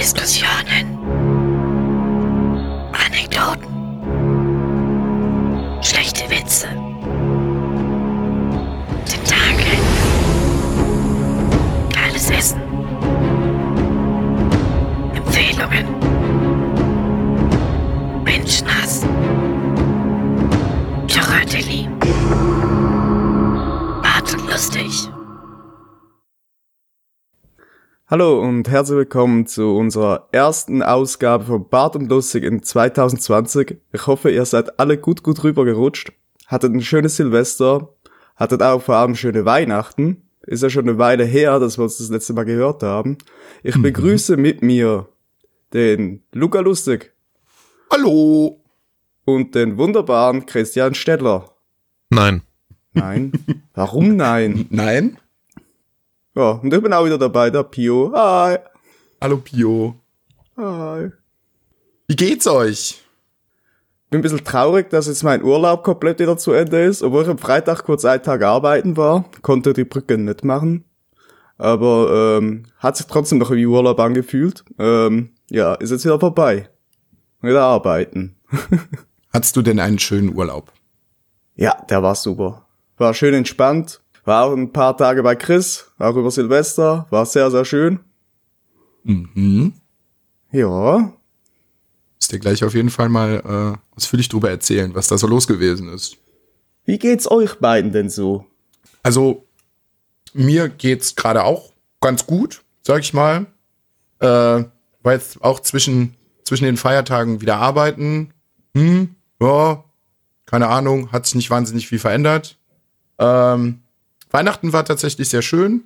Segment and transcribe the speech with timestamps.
[0.00, 0.96] Diskussionen,
[2.90, 3.68] Anekdoten,
[5.82, 6.68] schlechte Witze,
[9.04, 9.76] Tentakel,
[11.92, 12.62] geiles Essen,
[15.14, 15.84] Empfehlungen,
[18.24, 19.02] Menschenhass,
[21.12, 21.86] Choratelli,
[24.32, 25.19] und lustig.
[28.10, 33.76] Hallo und herzlich willkommen zu unserer ersten Ausgabe von Bart und Lustig in 2020.
[33.92, 36.12] Ich hoffe, ihr seid alle gut, gut rübergerutscht.
[36.48, 37.94] Hattet ein schönes Silvester.
[38.34, 40.28] Hattet auch vor allem schöne Weihnachten.
[40.42, 43.16] Ist ja schon eine Weile her, dass wir uns das letzte Mal gehört haben.
[43.62, 43.82] Ich Mhm.
[43.82, 45.08] begrüße mit mir
[45.72, 47.12] den Luca Lustig
[47.92, 48.60] Hallo.
[49.24, 51.54] und den wunderbaren Christian Stedler.
[52.08, 52.42] Nein.
[52.92, 53.30] Nein.
[53.74, 54.66] Warum nein?
[54.70, 55.16] Nein?
[56.34, 58.12] Ja, und ich bin auch wieder dabei, der Pio.
[58.14, 58.58] Hi.
[59.20, 59.96] Hallo Pio.
[60.56, 61.10] Hi.
[62.06, 63.02] Wie geht's euch?
[64.10, 67.28] bin ein bisschen traurig, dass jetzt mein Urlaub komplett wieder zu Ende ist, obwohl ich
[67.28, 70.84] am Freitag kurz einen Tag arbeiten war, konnte die Brücke nicht machen.
[71.58, 74.64] Aber ähm, hat sich trotzdem noch wie Urlaub angefühlt.
[74.78, 76.68] Ähm, ja, ist jetzt wieder vorbei.
[77.40, 78.36] Wieder arbeiten.
[79.32, 80.72] Hattest du denn einen schönen Urlaub?
[81.54, 82.66] Ja, der war super.
[82.96, 83.99] War schön entspannt.
[84.24, 87.06] War auch ein paar Tage bei Chris, auch über Silvester.
[87.10, 88.00] War sehr, sehr schön.
[89.02, 89.72] Mhm.
[90.52, 91.12] Ja,
[92.20, 93.42] Müsst ihr gleich auf jeden Fall mal
[93.74, 96.18] äh, ausführlich drüber erzählen, was da so los gewesen ist.
[96.84, 98.44] wie geht's euch beiden denn so?
[99.02, 99.46] Also,
[100.34, 103.46] mir geht's gerade auch ganz gut, sag ich mal.
[104.18, 108.34] Äh, war jetzt auch zwischen, zwischen den Feiertagen wieder arbeiten.
[108.76, 109.82] Hm, ja,
[110.44, 112.58] keine Ahnung, hat sich nicht wahnsinnig viel verändert.
[113.18, 113.80] Ähm,
[114.30, 115.84] Weihnachten war tatsächlich sehr schön.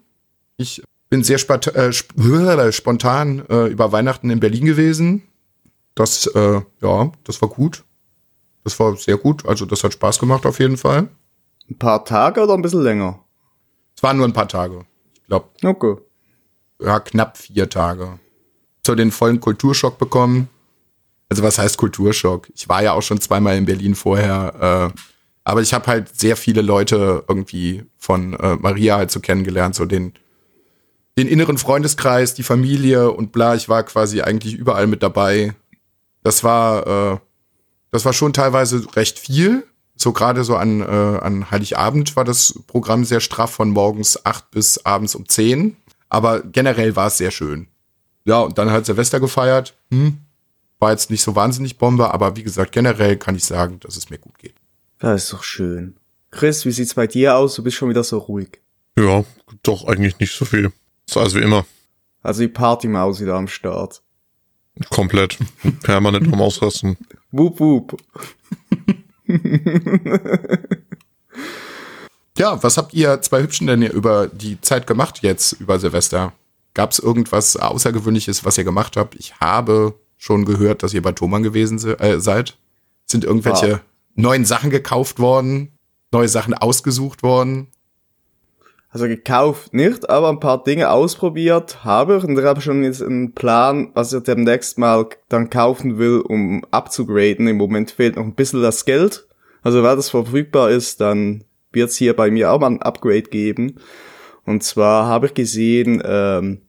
[0.57, 5.23] Ich bin sehr äh, sp äh, spontan äh, über Weihnachten in Berlin gewesen.
[5.95, 7.85] Das, äh, ja, das war gut.
[8.65, 9.47] Das war sehr gut.
[9.47, 11.09] Also, das hat Spaß gemacht auf jeden Fall.
[11.71, 13.21] Ein paar Tage oder ein bisschen länger?
[13.97, 14.85] Es waren nur ein paar Tage.
[15.15, 15.97] Ich glaube, Okay.
[16.81, 18.19] ja, knapp vier Tage.
[18.87, 20.49] So den vollen Kulturschock bekommen.
[21.29, 22.49] Also was heißt Kulturschock?
[22.55, 24.99] Ich war ja auch schon zweimal in Berlin vorher, äh,
[25.45, 29.85] aber ich habe halt sehr viele Leute irgendwie von äh, Maria halt so kennengelernt, so
[29.85, 30.15] den
[31.17, 33.55] den inneren Freundeskreis, die Familie und bla.
[33.55, 35.55] Ich war quasi eigentlich überall mit dabei.
[36.25, 37.19] Das war äh,
[37.93, 39.65] das war schon teilweise recht viel.
[39.95, 44.51] So gerade so an, äh, an Heiligabend war das Programm sehr straff von morgens acht
[44.51, 45.77] bis abends um zehn.
[46.09, 47.69] Aber generell war es sehr schön.
[48.25, 49.77] Ja, und dann halt Silvester gefeiert.
[49.93, 50.19] Hm.
[50.81, 54.11] War jetzt nicht so wahnsinnig Bombe, aber wie gesagt, generell kann ich sagen, dass es
[54.11, 54.55] mir gut geht.
[55.05, 55.97] Das ist doch schön.
[56.31, 57.57] Chris, wie sieht's bei dir aus?
[57.57, 58.63] Du bist schon wieder so ruhig.
[58.99, 59.23] Ja,
[59.63, 60.73] doch eigentlich nicht so viel.
[61.07, 61.67] Ist alles wie immer.
[62.23, 64.01] Also die Partymaus wieder am Start.
[64.89, 65.37] Komplett.
[65.83, 66.97] Permanent am Ausrasten.
[67.31, 67.97] Wup, wup.
[72.37, 76.33] Ja, was habt ihr zwei Hübschen denn über die Zeit gemacht jetzt, über Silvester?
[76.75, 79.15] Gab es irgendwas Außergewöhnliches, was ihr gemacht habt?
[79.15, 82.57] Ich habe schon gehört, dass ihr bei Thomann gewesen se äh, seid.
[83.07, 83.81] Sind irgendwelche Ja.
[84.15, 85.79] Neuen Sachen gekauft worden?
[86.13, 87.69] Neue Sachen ausgesucht worden?
[88.95, 93.03] Also gekauft nicht, aber ein paar Dinge ausprobiert habe ich und ich habe schon jetzt
[93.03, 97.49] einen Plan, was ich demnächst mal dann kaufen will, um abzugraden.
[97.49, 99.27] Im Moment fehlt noch ein bisschen das Geld.
[99.63, 101.43] Also wenn das verfügbar ist, dann
[101.73, 103.81] wird es hier bei mir auch mal ein Upgrade geben.
[104.45, 106.63] Und zwar habe ich gesehen, ähm,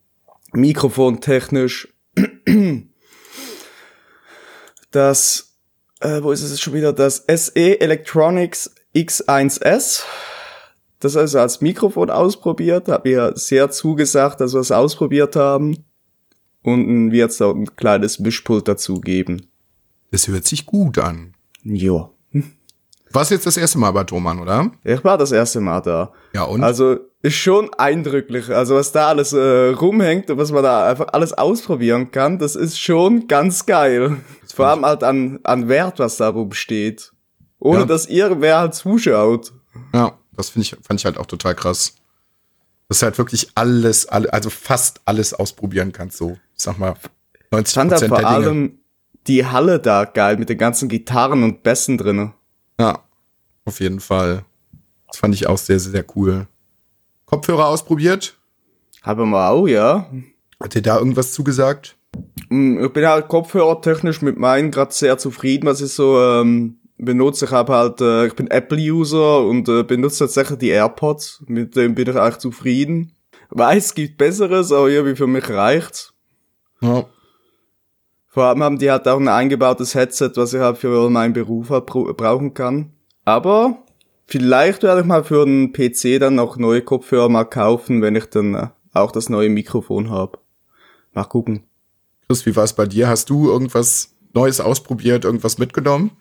[0.53, 1.93] mikrofontechnisch,
[4.91, 5.44] das,
[6.05, 10.03] äh, wo ist es schon wieder, das SE Electronics X1S.
[10.99, 15.83] Das also als Mikrofon ausprobiert, hat mir sehr zugesagt, dass wir es ausprobiert haben.
[16.61, 19.47] Und wird es auch ein kleines Mischpult dazu geben.
[20.11, 21.33] Das hört sich gut an.
[21.63, 22.09] Ja.
[23.11, 24.71] Warst jetzt das erste Mal bei Thomann, oder?
[24.83, 26.11] Ich war das erste Mal da.
[26.33, 26.63] Ja, und?
[26.63, 28.49] Also ist schon eindrücklich.
[28.49, 32.55] Also was da alles äh, rumhängt und was man da einfach alles ausprobieren kann, das
[32.55, 34.17] ist schon ganz geil.
[34.53, 37.11] Vor allem halt an, an Wert, was da rumsteht.
[37.59, 37.85] Ohne Ja.
[37.85, 39.53] dass irgendwer halt zuschaut.
[39.93, 41.95] Ja, das finde ich, fand ich halt auch total krass.
[42.89, 46.95] Dass du halt wirklich alles, alle, also fast alles ausprobieren kannst, so, ich sag mal,
[47.51, 48.47] 90 Ich fand halt Prozent vor der Dinge.
[48.47, 48.79] allem
[49.27, 52.33] die Halle da geil mit den ganzen Gitarren und Bässen drinne.
[52.79, 52.99] Ja,
[53.65, 54.45] auf jeden Fall.
[55.07, 56.47] Das fand ich auch sehr, sehr, cool.
[57.25, 58.37] Kopfhörer ausprobiert?
[59.01, 60.09] Haben wir auch, ja.
[60.61, 61.95] Hat dir da irgendwas zugesagt?
[62.49, 67.45] Mm, Ich bin halt kopfhörertechnisch mit meinen gerade sehr zufrieden, was ich so ähm, benutze.
[67.45, 71.43] Ich habe halt, äh, ich bin Apple-User und äh, benutze tatsächlich die AirPods.
[71.47, 73.11] Mit dem bin ich eigentlich zufrieden.
[73.49, 76.13] Weiß, es gibt Besseres, aber irgendwie für mich reicht's.
[76.81, 77.05] Ja.
[78.27, 81.69] Vor allem haben die halt auch ein eingebautes Headset, was ich halt für meinen Beruf
[81.69, 82.91] halt bra- brauchen kann.
[83.25, 83.83] Aber
[84.27, 88.25] vielleicht werde ich mal für einen PC dann noch neue Kopfhörer mal kaufen, wenn ich
[88.25, 90.39] dann äh, auch das neue Mikrofon habe.
[91.13, 91.63] Mal gucken.
[92.27, 93.07] Chris, wie war es bei dir?
[93.07, 96.11] Hast du irgendwas Neues ausprobiert, irgendwas mitgenommen?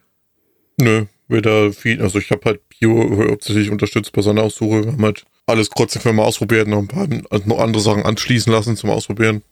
[0.81, 4.85] Nö, weder viel, also ich habe halt Bio hauptsächlich unterstützt bei seiner Aussuche.
[4.85, 8.53] Wir haben halt alles kurz mal ausprobiert, noch ein paar also noch andere Sachen anschließen
[8.53, 9.43] lassen zum Ausprobieren.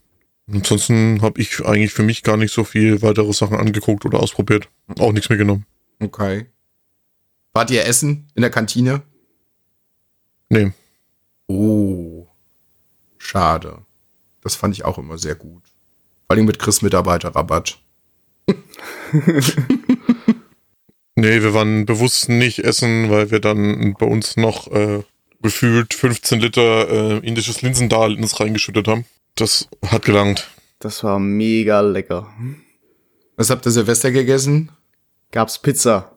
[0.51, 4.67] Ansonsten habe ich eigentlich für mich gar nicht so viel weitere Sachen angeguckt oder ausprobiert.
[4.99, 5.65] Auch nichts mitgenommen.
[6.01, 6.47] Okay.
[7.53, 9.03] Wart ihr essen in der Kantine?
[10.49, 10.71] Nee.
[11.47, 12.27] Oh.
[13.17, 13.85] Schade.
[14.41, 15.63] Das fand ich auch immer sehr gut.
[16.27, 17.79] Vor allem mit Chris Mitarbeiterrabatt.
[21.15, 25.03] Nee, wir waren bewusst nicht essen, weil wir dann bei uns noch äh,
[25.41, 29.05] gefühlt 15 Liter äh, indisches Linsendal in uns reingeschüttet haben.
[29.35, 30.49] Das hat gelangt.
[30.79, 32.33] Das war mega lecker.
[33.35, 34.71] Was habt ihr Silvester gegessen?
[35.31, 36.12] Gab's Pizza.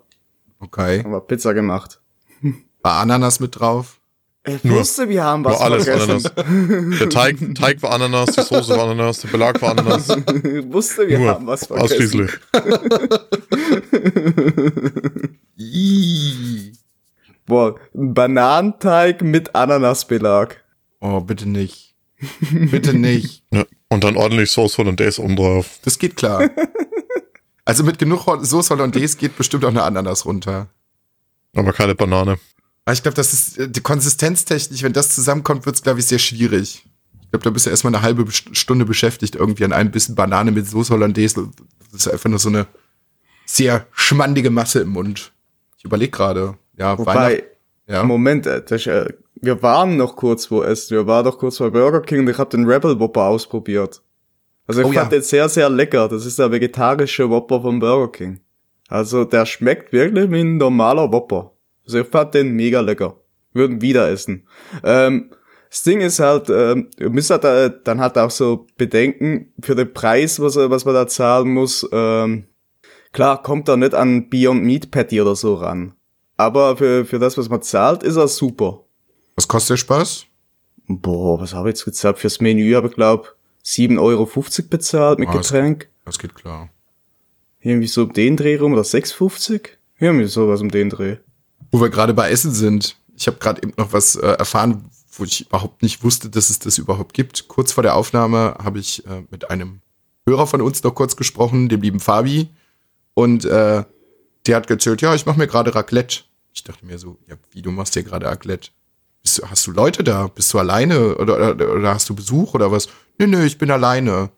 [0.61, 1.03] Okay.
[1.03, 2.01] Haben wir Pizza gemacht.
[2.83, 4.01] War Ananas mit drauf?
[4.49, 6.25] Ich Nur- wusste, wir haben was War alles vergessen.
[6.37, 6.99] Ananas.
[7.01, 10.09] Der Teig, Teig war Ananas, die Soße war Ananas, der Belag war Ananas.
[10.09, 10.17] Ich
[10.73, 11.95] wusste, wir Nur haben was vergessen.
[11.95, 12.31] ausschließlich.
[17.47, 20.57] Boah, ein Bananenteig mit Ananasbelag.
[21.01, 21.95] Oh, bitte nicht.
[22.51, 23.45] bitte nicht.
[23.53, 23.65] Ja.
[23.89, 25.79] Und dann ordentlich Sauce Hollandaise oben drauf.
[25.85, 26.51] Das geht klar.
[27.67, 30.69] Also mit genug Soße Hollandaise geht bestimmt auch eine Ananas runter.
[31.55, 32.39] Aber keine Banane.
[32.85, 36.07] Aber ich glaube, das ist äh, die Konsistenztechnisch, wenn das zusammenkommt, wird es, glaube ich,
[36.07, 36.87] sehr schwierig.
[37.23, 40.53] Ich glaube, da bist du erstmal eine halbe Stunde beschäftigt, irgendwie an einem bisschen Banane
[40.53, 41.49] mit Soße Hollandaise.
[41.93, 42.67] Das ist einfach nur so eine
[43.45, 45.33] sehr schmandige Masse im Mund.
[45.77, 46.57] Ich überlege gerade.
[46.77, 47.45] Ja, Wobei, Weihnacht-
[47.89, 48.05] ja.
[48.05, 50.97] Moment, äh, das, äh, wir waren noch kurz wo essen.
[50.97, 54.03] Wir waren doch kurz bei Burger King und ich habe den Rebel Whopper ausprobiert.
[54.67, 55.19] Also ich Oh fand ja.
[55.19, 56.09] den sehr, sehr lecker.
[56.09, 58.41] Das ist der vegetarische Whopper von Burger King.
[58.89, 61.53] Also der schmeckt wirklich wie ein normaler Whopper.
[61.85, 63.17] Also ich fand den mega lecker.
[63.53, 64.47] Würden wieder essen.
[64.85, 65.31] Ähm,
[65.71, 69.75] das Ding ist halt, ähm, ihr müsst halt, äh, dann halt auch so bedenken, für
[69.75, 72.47] den Preis, was, was man da zahlen muss, ähm,
[73.13, 75.95] klar, kommt er nicht an Beyond Meat Patty oder so ran.
[76.37, 78.85] Aber für, für das, was man zahlt, ist er super.
[79.37, 80.27] Was kostet der Spaß?
[80.87, 82.19] Boah, was habe ich jetzt gezahlt?
[82.19, 83.36] Fürs Menü habe ich glaub
[83.67, 84.31] 7,50 Euro
[84.71, 85.89] bezahlt mit Ah, das- Getränk.
[86.05, 86.71] Das geht klar.
[87.61, 89.71] Irgendwie so um den Dreh rum oder 6,50?
[89.99, 91.17] Irgendwie sowas um den Dreh.
[91.73, 92.97] Wo wir gerade bei Essen sind.
[93.17, 96.59] Ich habe gerade eben noch was äh, erfahren, wo ich überhaupt nicht wusste, dass es
[96.61, 97.49] das überhaupt gibt.
[97.49, 99.81] Kurz vor der Aufnahme habe ich äh, mit einem
[100.29, 102.51] Hörer von uns noch kurz gesprochen, dem lieben Fabi.
[103.15, 103.85] Und äh,
[104.47, 106.21] der hat erzählt, ja, ich mache mir gerade Raclette.
[106.53, 108.71] Ich dachte mir so, ja, wie, du machst dir gerade Raclette?
[109.27, 110.29] Bist hast du Leute da?
[110.29, 111.17] Bist du alleine?
[111.17, 112.87] Oder, oder, oder hast du Besuch oder was?
[113.19, 114.31] Nö, nö, ich bin alleine.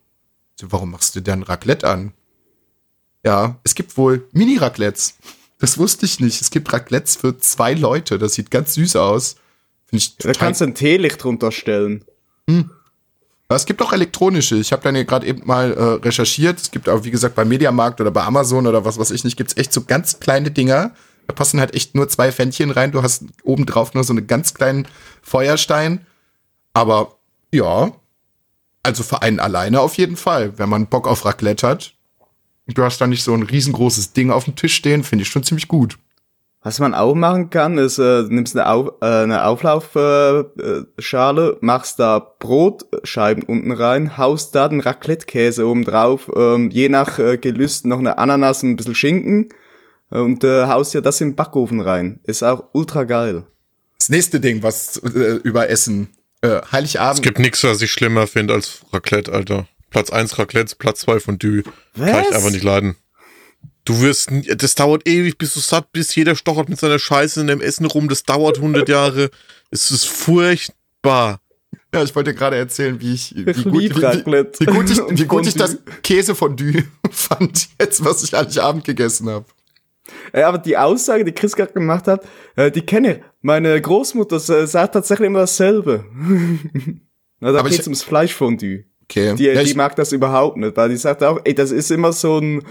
[0.59, 2.15] So, warum machst du denn Raclette an?
[3.23, 5.19] Ja, es gibt wohl Mini-Raclettes.
[5.59, 6.41] Das wusste ich nicht.
[6.41, 8.19] Es gibt Raclettes für zwei Leute.
[8.19, 9.37] Das sieht ganz süß aus.
[9.85, 12.07] Finde ich Da kannst du ein Teelicht drunter stellen.
[13.49, 14.57] Aber es gibt auch elektronische.
[14.57, 16.59] Ich habe dann hier gerade eben mal äh, recherchiert.
[16.59, 19.37] Es gibt auch, wie gesagt, beim Mediamarkt oder bei Amazon oder was weiß ich nicht,
[19.37, 20.95] gibt's echt so ganz kleine Dinger.
[21.29, 22.91] Da passen halt echt nur zwei Fännchen rein.
[22.91, 24.89] Du hast oben drauf nur so einen ganz kleinen
[25.23, 26.07] Feuerstein.
[26.73, 27.19] Aber
[27.53, 27.93] ja,
[28.83, 30.59] also für einen alleine auf jeden Fall.
[30.59, 31.93] Wenn man Bock auf Raclette hat,
[32.67, 35.29] und du hast da nicht so ein riesengroßes Ding auf dem Tisch stehen, finde ich
[35.29, 35.99] schon ziemlich gut.
[36.63, 40.49] Was man auch machen kann, ist, äh, nimmst eine, Auf, äh, eine Auflaufschale,
[41.53, 47.19] äh, machst da Brotscheiben unten rein, haust da den Raclette-Käse oben drauf, ähm, je nach
[47.19, 49.51] äh, Gelüst noch eine Ananas und ein bisschen Schinken
[50.11, 52.21] und äh, haust dir das im Backofen rein.
[52.25, 53.45] Ist auch ultra geil.
[53.99, 56.09] Das nächste Ding, was äh, über Essen.
[56.41, 57.23] Äh, Es Heiligabend.
[57.23, 59.67] gibt nichts, was ich schlimmer finde als Raclette, Alter.
[59.91, 61.63] Platz 1 Raclette, Platz 2 Fondue.
[61.97, 62.95] Kann ich einfach nicht leiden.
[63.85, 66.15] Du wirst, das dauert ewig, bis du satt bist.
[66.15, 68.09] Jeder stochert mit seiner Scheiße in dem Essen rum.
[68.09, 69.31] Das dauert 100 Jahre.
[69.71, 71.41] Es ist furchtbar.
[71.95, 74.61] Ja, ich wollte gerade erzählen, wie ich, wie Ich gut, wie, wie, Raclette.
[74.61, 75.95] wie gut ich, wie gut ich das Fondue.
[76.03, 79.47] Käsefondue fand, jetzt, was ich Heiligabend gegessen habe.
[80.33, 83.21] Äh, aber die Aussage, die Chris gerade gemacht hat, äh, die kenne ich.
[83.41, 86.05] Meine Großmutter sagt tatsächlich immer dasselbe.
[87.41, 88.85] Na, da ich- geht's ums Fleischfondue.
[89.05, 89.35] Okay.
[89.37, 92.13] Die, ja, die mag das überhaupt nicht, weil die sagt auch, ey, das ist immer
[92.13, 92.63] so ein,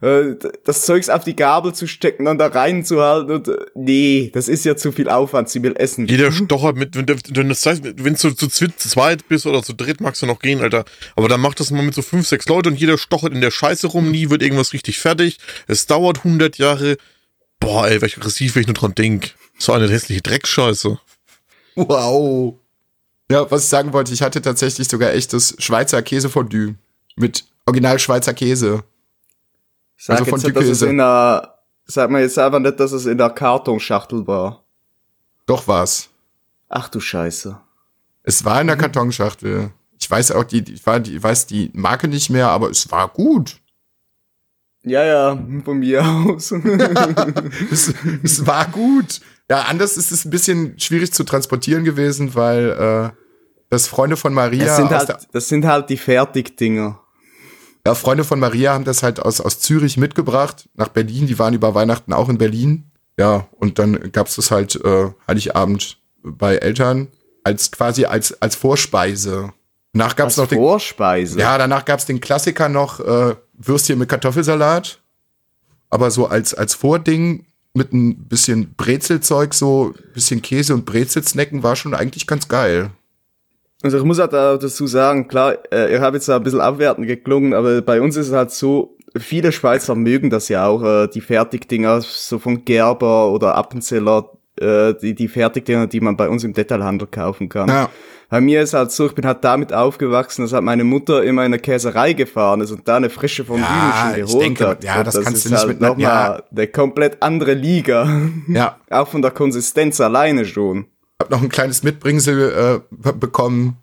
[0.00, 0.34] äh,
[0.64, 4.64] das Zeugs auf die Gabel zu stecken und da reinzuhalten und, äh, nee, das ist
[4.64, 6.06] ja zu viel Aufwand, sie will essen.
[6.06, 9.72] Jeder stochert mit, wenn, du- wenn, das heißt, wenn du zu zweit bist oder zu
[9.72, 10.84] dritt, magst du noch gehen, Alter.
[11.16, 13.50] Aber dann macht das mal mit so fünf, sechs Leuten und jeder stochert in der
[13.50, 15.38] Scheiße rum, nie wird irgendwas richtig fertig.
[15.66, 16.96] Es dauert 100 Jahre.
[17.60, 19.34] Boah, ey, welch aggressiv, wenn ich nur dran denk.
[19.58, 20.98] So eine hässliche Dreckscheiße.
[21.76, 22.54] wow.
[23.30, 26.74] Ja, was ich sagen wollte, ich hatte tatsächlich sogar echtes Schweizer Käsefondue
[27.16, 28.84] mit Original Schweizer Käse.
[30.06, 31.54] Sag Also von jetzt dass es in einer,
[31.86, 34.62] sag mal jetzt einfach nicht, dass es in der Kartonschachtel war.
[35.46, 36.10] Doch war's.
[36.68, 37.58] Ach du Scheiße.
[38.22, 39.70] Es war in der Kartonschachtel.
[39.98, 42.90] Ich weiß auch die, ich war, die, ich weiß die Marke nicht mehr, aber es
[42.90, 43.56] war gut.
[44.82, 46.52] Ja, ja, von mir aus.
[47.72, 49.22] es, es war gut.
[49.48, 53.16] Ja, anders ist es ein bisschen schwierig zu transportieren gewesen, weil äh,
[53.70, 57.00] das Freunde von Maria Das sind, halt, das sind halt die Fertigdinger.
[57.86, 61.26] Ja, Freunde von Maria haben das halt aus, aus Zürich mitgebracht nach Berlin.
[61.26, 62.90] Die waren über Weihnachten auch in Berlin.
[63.18, 67.08] Ja, und dann gab's das halt äh, Heiligabend bei Eltern
[67.44, 69.52] als quasi als als Vorspeise.
[69.92, 71.38] Danach gab's Als noch den Vorspeise.
[71.38, 75.00] Ja, danach gab's den Klassiker noch äh, Würstchen mit Kartoffelsalat.
[75.88, 81.62] Aber so als, als Vording mit ein bisschen Brezelzeug, so ein bisschen Käse und Brezelsnacken
[81.62, 82.90] war schon eigentlich ganz geil.
[83.84, 86.60] Also ich muss halt auch dazu sagen, klar, äh, ich habe jetzt da ein bisschen
[86.60, 90.82] abwertend geklungen, aber bei uns ist es halt so, viele Schweizer mögen das ja auch,
[90.82, 96.28] äh, die Fertigdinger, so von Gerber oder Appenzeller, äh, die, die Fertigdinger, die man bei
[96.30, 97.68] uns im Detailhandel kaufen kann.
[97.68, 97.90] Ja.
[98.30, 101.42] Bei mir ist halt so, ich bin halt damit aufgewachsen, dass halt meine Mutter immer
[101.42, 104.82] in eine Käserei gefahren ist und da eine frische Fondue Ja, ich geholt denke, hat.
[104.82, 106.42] ja, Und das kannst ist du nicht halt mit einer- noch mal ja.
[106.50, 108.08] eine komplett andere Liga.
[108.48, 108.76] Ja.
[108.90, 110.86] auch von der Konsistenz alleine schon.
[111.20, 113.76] Hab noch ein kleines Mitbringsel äh, be- bekommen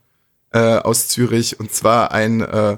[0.52, 2.78] äh, aus Zürich und zwar ein äh,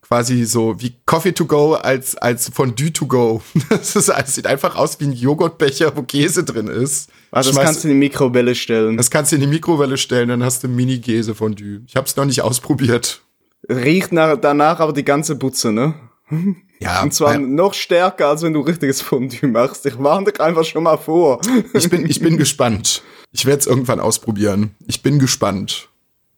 [0.00, 3.42] quasi so wie Coffee to go als als Fondue to go.
[3.68, 7.10] Das ist das sieht einfach aus wie ein Joghurtbecher, wo Käse drin ist.
[7.30, 8.96] Also das kannst du in die Mikrowelle stellen.
[8.96, 11.82] Das kannst du in die Mikrowelle stellen, dann hast du Mini-Käse-Fondue.
[11.86, 13.20] Ich hab's noch nicht ausprobiert.
[13.68, 15.94] Riecht nach, danach aber die ganze Butze, ne?
[16.80, 19.84] Ja, Und zwar äh, noch stärker, als wenn du richtiges Fondue machst.
[19.86, 21.40] Ich warne dich einfach schon mal vor.
[21.72, 23.02] ich bin, ich bin gespannt.
[23.32, 24.74] Ich werde es irgendwann ausprobieren.
[24.86, 25.88] Ich bin gespannt.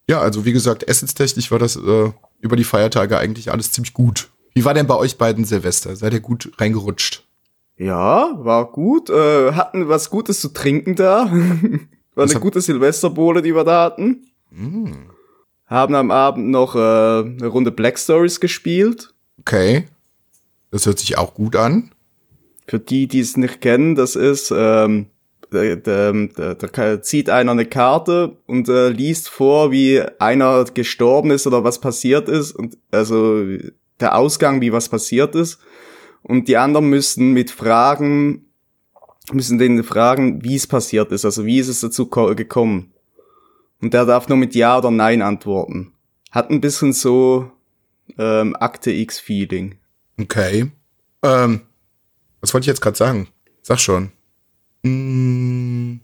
[0.09, 4.31] Ja, also wie gesagt, essenstechnisch war das äh, über die Feiertage eigentlich alles ziemlich gut.
[4.55, 5.95] Wie war denn bei euch beiden Silvester?
[5.95, 7.25] Seid ihr gut reingerutscht?
[7.77, 9.09] Ja, war gut.
[9.09, 11.31] Äh, hatten was Gutes zu trinken da.
[12.15, 14.27] war eine gute Silvesterbowle, die wir da hatten.
[15.67, 19.15] Haben am Abend noch äh, eine Runde Black Stories gespielt.
[19.39, 19.85] Okay.
[20.71, 21.91] Das hört sich auch gut an.
[22.67, 25.07] Für die, die es nicht kennen, das ist, ähm,
[25.51, 31.33] da, da, da, da zieht einer eine Karte und äh, liest vor, wie einer gestorben
[31.33, 33.45] ist oder was passiert ist und also
[33.99, 35.59] der Ausgang, wie was passiert ist.
[36.23, 38.47] Und die anderen müssen mit Fragen,
[39.33, 42.93] müssen denen fragen, wie es passiert ist, also wie ist es dazu ko- gekommen.
[43.83, 45.95] Und der darf nur mit Ja oder Nein antworten.
[46.31, 47.51] Hat ein bisschen so
[48.19, 49.77] ähm, Akte X-Feeling.
[50.21, 50.71] Okay.
[51.23, 51.63] Ähm,
[52.41, 53.29] was wollte ich jetzt gerade sagen?
[53.63, 54.13] Sag schon.
[54.83, 56.01] Mm,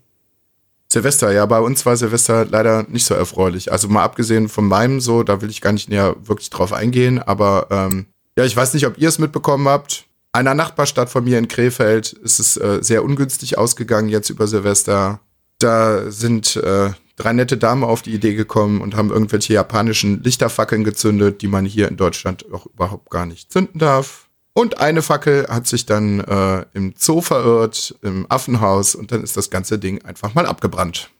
[0.91, 3.71] Silvester, ja, bei uns war Silvester leider nicht so erfreulich.
[3.71, 7.19] Also mal abgesehen von meinem so, da will ich gar nicht näher wirklich drauf eingehen,
[7.19, 8.05] aber ähm,
[8.37, 10.05] ja, ich weiß nicht, ob ihr es mitbekommen habt.
[10.31, 15.19] Einer Nachbarstadt von mir in Krefeld ist es äh, sehr ungünstig ausgegangen jetzt über Silvester.
[15.59, 20.85] Da sind äh, drei nette Damen auf die Idee gekommen und haben irgendwelche japanischen Lichterfackeln
[20.85, 24.29] gezündet, die man hier in Deutschland auch überhaupt gar nicht zünden darf.
[24.53, 29.37] Und eine Fackel hat sich dann äh, im Zoo verirrt, im Affenhaus, und dann ist
[29.37, 31.11] das ganze Ding einfach mal abgebrannt.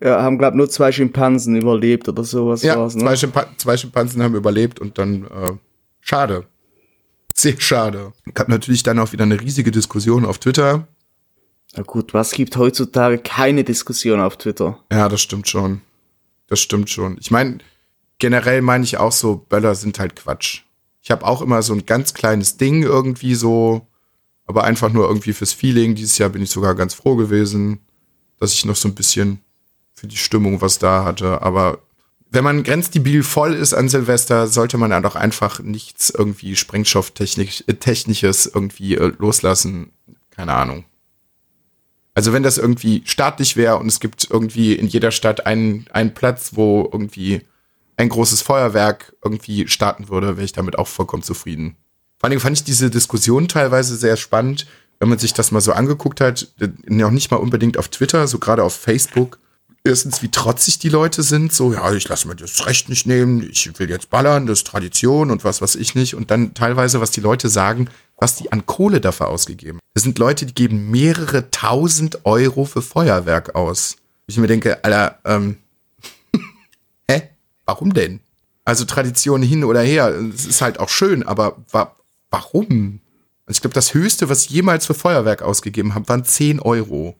[0.00, 3.02] Ja, haben glaub nur zwei Schimpansen überlebt oder sowas Ja, war's, ne?
[3.02, 5.52] zwei, Schimpa zwei Schimpansen haben überlebt und dann äh,
[6.00, 6.44] schade.
[7.34, 8.12] Sehr schade.
[8.34, 10.86] Gab natürlich dann auch wieder eine riesige Diskussion auf Twitter.
[11.76, 14.78] Na gut, was gibt heutzutage keine Diskussion auf Twitter?
[14.90, 15.82] Ja, das stimmt schon.
[16.46, 17.18] Das stimmt schon.
[17.20, 17.58] Ich meine,
[18.18, 20.62] generell meine ich auch so, Böller sind halt Quatsch.
[21.02, 23.86] Ich habe auch immer so ein ganz kleines Ding irgendwie so,
[24.46, 25.94] aber einfach nur irgendwie fürs Feeling.
[25.94, 27.80] Dieses Jahr bin ich sogar ganz froh gewesen,
[28.40, 29.40] dass ich noch so ein bisschen
[29.94, 31.42] für die Stimmung was da hatte.
[31.42, 31.80] Aber
[32.30, 38.46] wenn man grenzdebil voll ist an Silvester, sollte man dann doch einfach nichts irgendwie Sprengstofftechnisches
[38.46, 39.92] irgendwie äh, loslassen.
[40.30, 40.84] Keine Ahnung.
[42.18, 46.14] Also wenn das irgendwie staatlich wäre und es gibt irgendwie in jeder Stadt einen, einen
[46.14, 47.42] Platz, wo irgendwie
[47.96, 51.76] ein großes Feuerwerk irgendwie starten würde, wäre ich damit auch vollkommen zufrieden.
[52.18, 54.66] Vor allem fand ich diese Diskussion teilweise sehr spannend,
[54.98, 56.48] wenn man sich das mal so angeguckt hat,
[56.86, 59.38] noch nicht mal unbedingt auf Twitter, so gerade auf Facebook.
[59.84, 63.48] Erstens, wie trotzig die Leute sind, so, ja, ich lasse mir das Recht nicht nehmen,
[63.48, 66.16] ich will jetzt ballern, das ist Tradition und was weiß ich nicht.
[66.16, 69.78] Und dann teilweise, was die Leute sagen, was die an Kohle dafür ausgegeben.
[69.94, 73.96] Das sind Leute, die geben mehrere tausend Euro für Feuerwerk aus.
[74.26, 75.58] Ich mir denke, Alter, ähm,
[77.10, 77.30] hä?
[77.64, 78.20] Warum denn?
[78.64, 81.94] Also Tradition hin oder her, es ist halt auch schön, aber wa
[82.30, 83.00] warum?
[83.46, 87.16] Also ich glaube, das Höchste, was ich jemals für Feuerwerk ausgegeben habe, waren 10 Euro.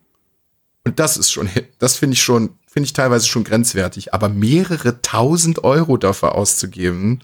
[0.83, 4.13] Und das ist schon, das finde ich schon, finde ich teilweise schon grenzwertig.
[4.13, 7.23] Aber mehrere tausend Euro dafür auszugeben,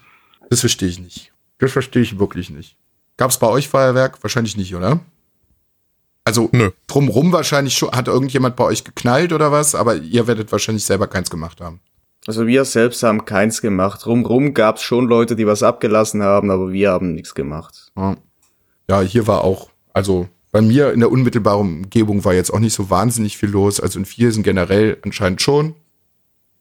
[0.50, 1.32] das verstehe ich nicht.
[1.60, 2.77] Das verstehe ich wirklich nicht.
[3.17, 4.22] Gab es bei euch Feuerwerk?
[4.24, 5.00] Wahrscheinlich nicht, oder?
[6.25, 6.72] Also Nö.
[6.88, 11.07] drumrum wahrscheinlich schon, hat irgendjemand bei euch geknallt oder was, aber ihr werdet wahrscheinlich selber
[11.07, 11.79] keins gemacht haben.
[12.27, 14.07] Also wir selbst haben keins gemacht.
[14.07, 17.91] Rumrum gab's schon Leute, die was abgelassen haben, aber wir haben nichts gemacht.
[17.95, 18.17] Ja.
[18.89, 22.74] ja, hier war auch, also bei mir in der unmittelbaren Umgebung war jetzt auch nicht
[22.74, 23.79] so wahnsinnig viel los.
[23.79, 25.75] Also in Viersen generell anscheinend schon.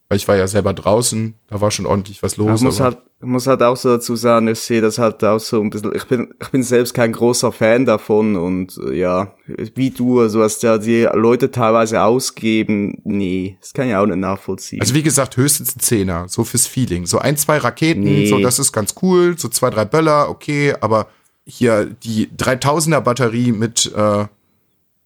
[0.09, 2.61] Weil ich war ja selber draußen, da war schon ordentlich was los.
[2.61, 5.61] Ich muss halt, muss halt auch so dazu sagen, ich sehe das halt auch so
[5.63, 9.35] ein bisschen, ich bin, ich bin selbst kein großer Fan davon und äh, ja,
[9.75, 14.19] wie du, also was da die Leute teilweise ausgeben, nee, das kann ich auch nicht
[14.19, 14.83] nachvollziehen.
[14.83, 17.07] Also wie gesagt, höchstens ein Zehner, so fürs Feeling.
[17.07, 18.27] So ein, zwei Raketen, Nee.
[18.27, 21.07] so das ist ganz cool, so zwei, drei Böller, okay, aber
[21.47, 24.27] hier die 3000er Batterie mit, äh,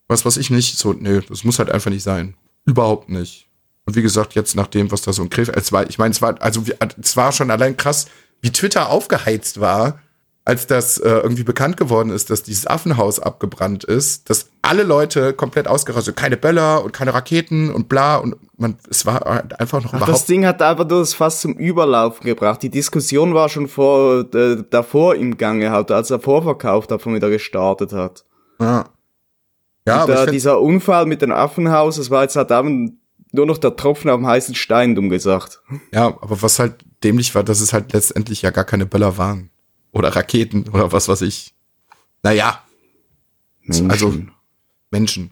[0.08, 2.34] was weiß ich nicht, so, nee, das muss halt einfach nicht sein.
[2.64, 3.47] Überhaupt nicht.
[3.88, 6.10] Und wie gesagt, jetzt nach dem, was da so ein Griff, es war, ich meine,
[6.10, 6.62] es war, also
[7.00, 8.04] es war schon allein krass,
[8.42, 10.00] wie Twitter aufgeheizt war,
[10.44, 15.32] als das äh, irgendwie bekannt geworden ist, dass dieses Affenhaus abgebrannt ist, dass alle Leute
[15.32, 19.82] komplett ausgerastet, keine Böller und keine Raketen und bla und man, es war halt einfach
[19.82, 22.62] noch Ach, überhaupt das Ding hat einfach nur das Fass zum Überlaufen gebracht.
[22.62, 27.30] Die Diskussion war schon vor, äh, davor im Gange, halt, als der Vorverkauf davon wieder
[27.30, 28.26] gestartet hat.
[28.60, 28.84] Ja,
[29.86, 32.98] ja aber da, ich find, dieser Unfall mit dem Affenhaus, das war jetzt halt dann
[33.32, 35.60] nur noch der Tropfen auf dem heißen Stein, dumm gesagt.
[35.92, 39.50] ja, aber was halt dämlich war, dass es halt letztendlich ja gar keine Böller waren.
[39.92, 41.54] Oder Raketen oder was weiß ich.
[42.22, 42.62] Naja,
[43.88, 44.14] also
[44.90, 45.30] Menschen.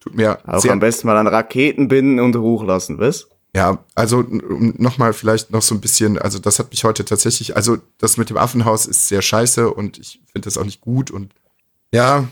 [0.00, 3.28] Tut mir Auch am besten mal an Raketen binden und hochlassen, was?
[3.56, 7.78] Ja, also nochmal vielleicht noch so ein bisschen, also das hat mich heute tatsächlich, also
[7.98, 11.32] das mit dem Affenhaus ist sehr scheiße und ich finde das auch nicht gut und
[11.92, 12.26] ja,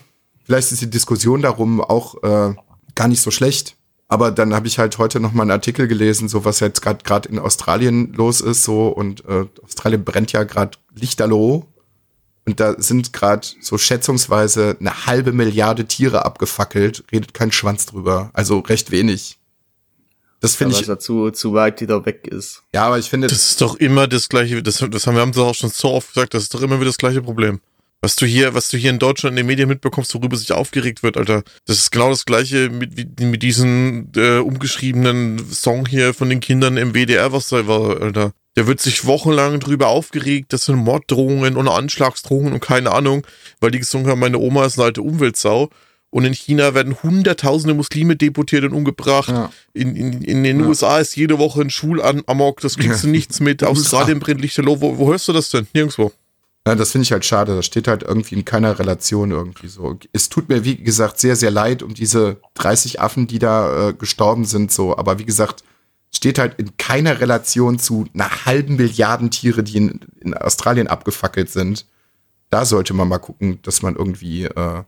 [0.44, 2.54] vielleicht ist die Diskussion darum auch äh,
[2.96, 3.76] gar nicht so schlecht.
[4.12, 7.02] Aber dann habe ich halt heute noch mal einen Artikel gelesen, so was jetzt gerade
[7.02, 11.66] gerade in Australien los ist, so und äh, Australien brennt ja gerade lichterloh
[12.44, 18.28] und da sind gerade so schätzungsweise eine halbe Milliarde Tiere abgefackelt, redet kein Schwanz drüber,
[18.34, 19.38] also recht wenig.
[20.40, 22.64] Das finde Weil ich er zu, zu weit wieder weg ist.
[22.74, 25.32] ja, aber ich finde, Das ist doch immer das gleiche, das, das haben wir haben
[25.32, 27.60] doch auch schon so oft gesagt, das ist doch immer wieder das gleiche Problem.
[28.04, 31.04] Was du hier, was du hier in Deutschland in den Medien mitbekommst, worüber sich aufgeregt
[31.04, 31.44] wird, Alter.
[31.66, 36.76] Das ist genau das gleiche mit, mit diesem äh, umgeschriebenen Song hier von den Kindern
[36.76, 38.32] im WDR, was da war, Alter.
[38.56, 43.24] Der wird sich wochenlang drüber aufgeregt, das sind Morddrohungen und Anschlagsdrohungen und keine Ahnung,
[43.60, 45.70] weil die gesungen haben, meine Oma ist eine alte Umweltsau.
[46.10, 49.30] Und in China werden hunderttausende Muslime deportiert und umgebracht.
[49.30, 49.50] Ja.
[49.72, 50.66] In, in, in den Ja.
[50.66, 53.62] USA ist jede Woche ein Schulamok, das kriegst du nichts mit.
[53.64, 54.82] Australien brennt lichterloh.
[54.82, 55.66] Wo, wo hörst du das denn?
[55.72, 56.12] Nirgendwo.
[56.66, 57.56] Ja, das finde ich halt schade.
[57.56, 59.98] Das steht halt irgendwie in keiner Relation irgendwie so.
[60.12, 63.92] Es tut mir, wie gesagt, sehr, sehr leid um diese 30 Affen, die da äh,
[63.94, 64.96] gestorben sind, so.
[64.96, 65.64] Aber wie gesagt,
[66.14, 71.50] steht halt in keiner Relation zu einer halben Milliarden Tiere, die in, in Australien abgefackelt
[71.50, 71.86] sind.
[72.50, 74.84] Da sollte man mal gucken, dass man irgendwie äh,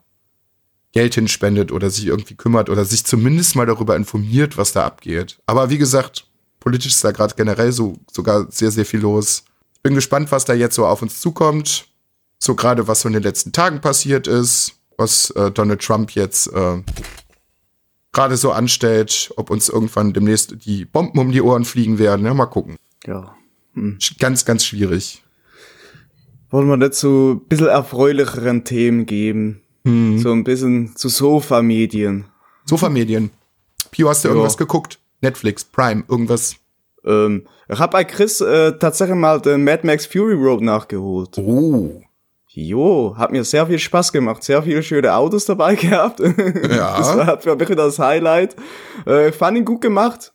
[0.92, 5.40] Geld hinspendet oder sich irgendwie kümmert oder sich zumindest mal darüber informiert, was da abgeht.
[5.46, 6.28] Aber wie gesagt,
[6.60, 9.44] politisch ist da gerade generell so sogar sehr, sehr viel los.
[9.84, 11.86] Bin gespannt, was da jetzt so auf uns zukommt.
[12.38, 16.46] So gerade, was so in den letzten Tagen passiert ist, was äh, Donald Trump jetzt
[16.52, 16.82] äh,
[18.12, 22.24] gerade so anstellt, ob uns irgendwann demnächst die Bomben um die Ohren fliegen werden.
[22.24, 22.76] Ja, mal gucken.
[23.06, 23.36] Ja.
[23.76, 25.22] Sch- Ganz, ganz schwierig.
[26.50, 29.60] Wollen wir so ein bisschen erfreulicheren Themen geben?
[29.84, 30.18] Hm.
[30.18, 32.24] So ein bisschen zu Sofa-Medien.
[32.64, 33.30] Sofamedien.
[33.90, 34.34] Pio, hast du Ja.
[34.34, 34.98] irgendwas geguckt?
[35.20, 36.56] Netflix, Prime, irgendwas?
[37.04, 41.38] Ähm, ich hab bei Chris äh, tatsächlich mal den Mad Max Fury Road nachgeholt.
[41.38, 42.02] Oh.
[42.56, 46.20] Jo, hat mir sehr viel Spaß gemacht, sehr viele schöne Autos dabei gehabt.
[46.20, 46.98] Ja.
[46.98, 48.54] Das war für mich wieder das Highlight.
[49.06, 50.32] Äh, fand ihn gut gemacht.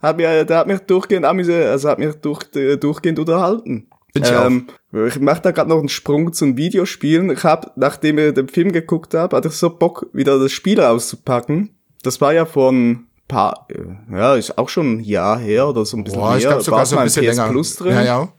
[0.00, 3.90] Hat mir, der hat mich durchgehend amüsiert, also hat mich durch, äh, durchgehend unterhalten.
[4.12, 4.66] Find ich ähm,
[5.06, 7.30] ich mache da gerade noch einen Sprung zum Videospielen.
[7.30, 10.80] Ich habe, nachdem ich den Film geguckt habe, hatte ich so Bock, wieder das Spiel
[10.80, 11.76] auszupacken.
[12.02, 15.96] Das war ja von paar, äh, ja, ist auch schon ein Jahr her oder so
[15.96, 16.50] ein bisschen Boah, ich mehr.
[16.50, 17.50] glaube sogar so ein bisschen PS länger.
[17.50, 17.94] Plus drin.
[17.94, 18.32] Ja, ja.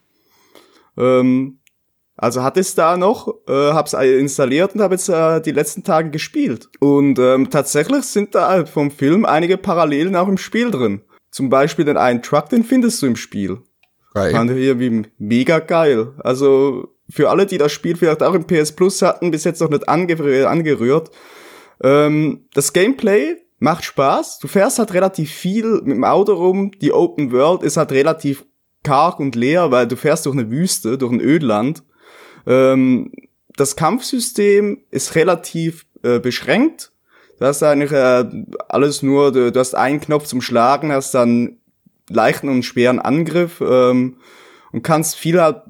[0.97, 1.59] Ähm,
[2.17, 6.11] also hatte es da noch, äh, hab's installiert und habe jetzt äh, die letzten Tage
[6.11, 6.69] gespielt.
[6.79, 11.01] Und ähm, tatsächlich sind da vom Film einige Parallelen auch im Spiel drin.
[11.31, 13.59] Zum Beispiel den einen Truck, den findest du im Spiel.
[14.13, 14.31] Geil.
[14.31, 16.13] Fand ich irgendwie mega geil.
[16.19, 19.69] Also für alle, die das Spiel vielleicht auch im PS Plus hatten, bis jetzt noch
[19.69, 21.09] nicht ange angerührt.
[21.81, 24.39] Ähm, das Gameplay macht Spaß.
[24.39, 26.71] Du fährst halt relativ viel mit dem Auto rum.
[26.81, 28.43] Die Open World ist halt relativ
[28.83, 31.83] karg und leer, weil du fährst durch eine Wüste, durch ein Ödland.
[32.47, 33.11] Ähm,
[33.55, 36.91] das Kampfsystem ist relativ äh, beschränkt.
[37.37, 38.25] Du hast eigentlich äh,
[38.67, 41.57] alles nur, du, du hast einen Knopf zum Schlagen, hast dann
[42.09, 44.17] leichten und schweren Angriff ähm,
[44.71, 45.61] und kannst viel halt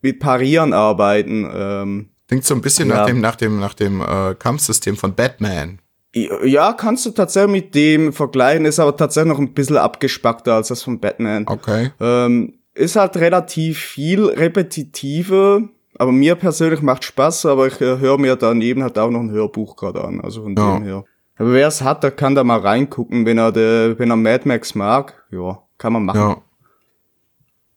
[0.00, 1.46] mit Parieren arbeiten.
[1.52, 2.96] Ähm, Klingt so ein bisschen Ja.
[2.96, 5.80] nach dem, nach dem, nach dem äh, Kampfsystem von Batman.
[6.14, 10.68] Ja, kannst du tatsächlich mit dem vergleichen, ist aber tatsächlich noch ein bisschen abgespackter als
[10.68, 11.44] das von Batman.
[11.48, 11.90] Okay.
[12.00, 18.18] Ähm, ist halt relativ viel repetitive, aber mir persönlich macht Spaß, aber ich äh, höre
[18.18, 20.74] mir daneben halt auch noch ein Hörbuch gerade an, also von Ja.
[20.78, 21.04] dem her.
[21.36, 24.46] Aber wer es hat, der kann da mal reingucken, wenn er de, wenn er Mad
[24.46, 26.20] Max mag, ja, kann man machen.
[26.20, 26.36] Ja.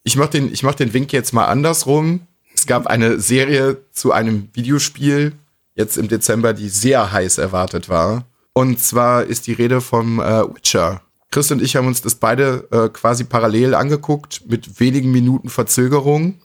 [0.03, 2.21] Ich mach den, ich mach den Wink jetzt mal andersrum.
[2.53, 5.33] Es gab eine Serie zu einem Videospiel
[5.77, 8.25] jetzt im Dezember, die sehr heiß erwartet war.
[8.53, 11.01] Und zwar ist die Rede vom äh, Witcher.
[11.31, 16.41] Chris und ich haben uns das beide äh, quasi parallel angeguckt, mit wenigen Minuten Verzögerung,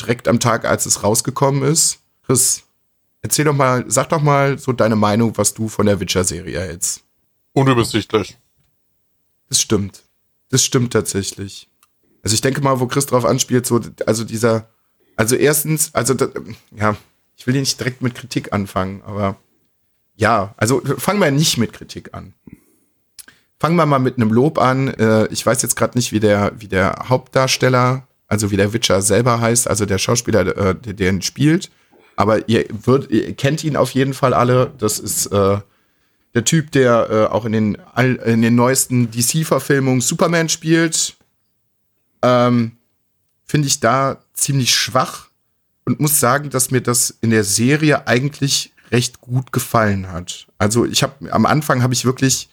[0.00, 1.98] direkt am Tag, als es rausgekommen ist.
[2.24, 2.62] Chris,
[3.22, 7.02] erzähl doch mal, sag doch mal so deine Meinung, was du von der Witcher-Serie hältst.
[7.52, 8.38] Unübersichtlich.
[9.48, 10.02] Das stimmt.
[10.50, 11.68] Das stimmt tatsächlich.
[12.22, 14.68] Also ich denke mal, wo Chris drauf anspielt, so, also dieser,
[15.16, 16.14] also erstens, also,
[16.72, 16.96] ja,
[17.36, 19.36] ich will hier nicht direkt mit Kritik anfangen, aber
[20.16, 22.32] ja, also fangen wir nicht mit Kritik an.
[23.58, 24.88] Fangen wir mal mit einem Lob an.
[24.88, 29.02] Äh, ich weiß jetzt gerade nicht, wie der, wie der Hauptdarsteller, also wie der Witcher
[29.02, 31.70] selber heißt, also der Schauspieler, äh, der, ihn spielt.
[32.16, 34.72] Aber ihr, würd, ihr kennt ihn auf jeden Fall alle.
[34.78, 35.58] Das ist äh,
[36.34, 41.16] der Typ, der äh, auch in den, in den neuesten DC-Verfilmungen Superman spielt.
[42.22, 42.72] Ähm,
[43.44, 45.28] Finde ich da ziemlich schwach
[45.86, 50.46] und muss sagen, dass mir das in der Serie eigentlich recht gut gefallen hat.
[50.58, 52.50] Also ich habe am Anfang habe ich wirklich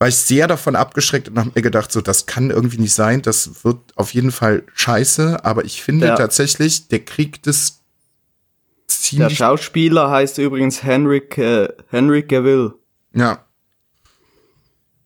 [0.00, 3.20] war ich sehr davon abgeschreckt und habe mir gedacht, so das kann irgendwie nicht sein,
[3.20, 6.14] das wird auf jeden Fall scheiße, aber ich finde Ja.
[6.16, 12.74] tatsächlich, der kriegt es Der ziemlich Schauspieler heißt übrigens Henrik, äh, Henrik Cavill.
[13.12, 13.44] Ja.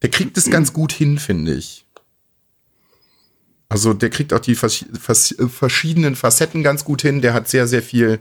[0.03, 1.87] Der kriegt es ganz gut hin, finde ich.
[3.73, 7.23] Also der kriegt auch die vers vers verschiedenen Facetten ganz gut hin.
[7.23, 8.21] Der hat sehr, sehr viel,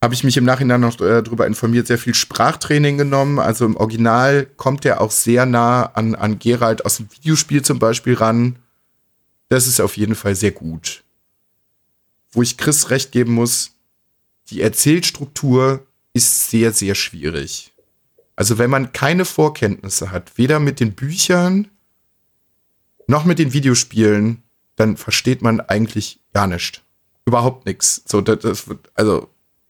[0.00, 3.40] habe ich mich im Nachhinein noch äh, darüber informiert, sehr viel Sprachtraining genommen.
[3.40, 7.80] Also im Original kommt er auch sehr nah an, an Geralt aus dem Videospiel zum
[7.80, 8.60] Beispiel ran.
[9.48, 11.02] Das ist auf jeden Fall sehr gut.
[12.30, 13.72] Wo ich Chris recht geben muss,
[14.50, 17.72] die Erzählstruktur ist sehr, sehr schwierig.
[18.36, 21.66] Also wenn man keine Vorkenntnisse hat, weder mit den Büchern
[23.08, 24.44] noch mit den Videospielen,
[24.80, 26.80] dann versteht man eigentlich gar nichts.
[27.26, 28.02] Überhaupt nichts.
[28.06, 28.64] So, das, das
[28.94, 29.28] also,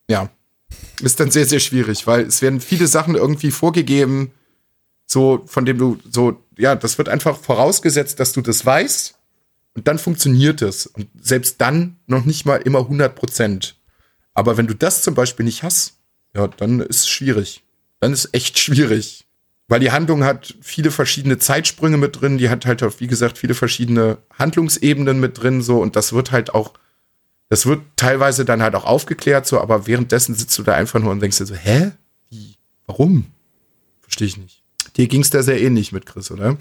[0.09, 0.31] ja.
[1.01, 4.31] Ist dann sehr, sehr schwierig, weil es werden viele Sachen irgendwie vorgegeben,
[5.05, 9.19] so, von dem du, so, ja, das wird einfach vorausgesetzt, dass du das weißt
[9.75, 10.87] und dann funktioniert es.
[10.87, 13.77] Und selbst dann noch nicht mal immer 100 Prozent.
[14.33, 15.95] Aber wenn du das zum Beispiel nicht hast,
[16.37, 17.65] ja, dann ist es schwierig.
[17.99, 19.27] Dann ist es echt schwierig.
[19.71, 23.39] Weil die Handlung hat viele verschiedene Zeitsprünge mit drin, die hat halt auch, wie gesagt,
[23.39, 26.73] viele verschiedene Handlungsebenen mit drin, so, und das wird halt auch,
[27.51, 31.13] das wird teilweise dann halt auch aufgeklärt, so, aber währenddessen sitzt du da einfach nur
[31.13, 31.93] und denkst dir so, hä?
[32.31, 32.57] Wie?
[32.87, 33.27] Warum?
[34.01, 34.61] Verstehe ich nicht.
[34.97, 36.57] Dir ging's da sehr ähnlich mit Chris, oder?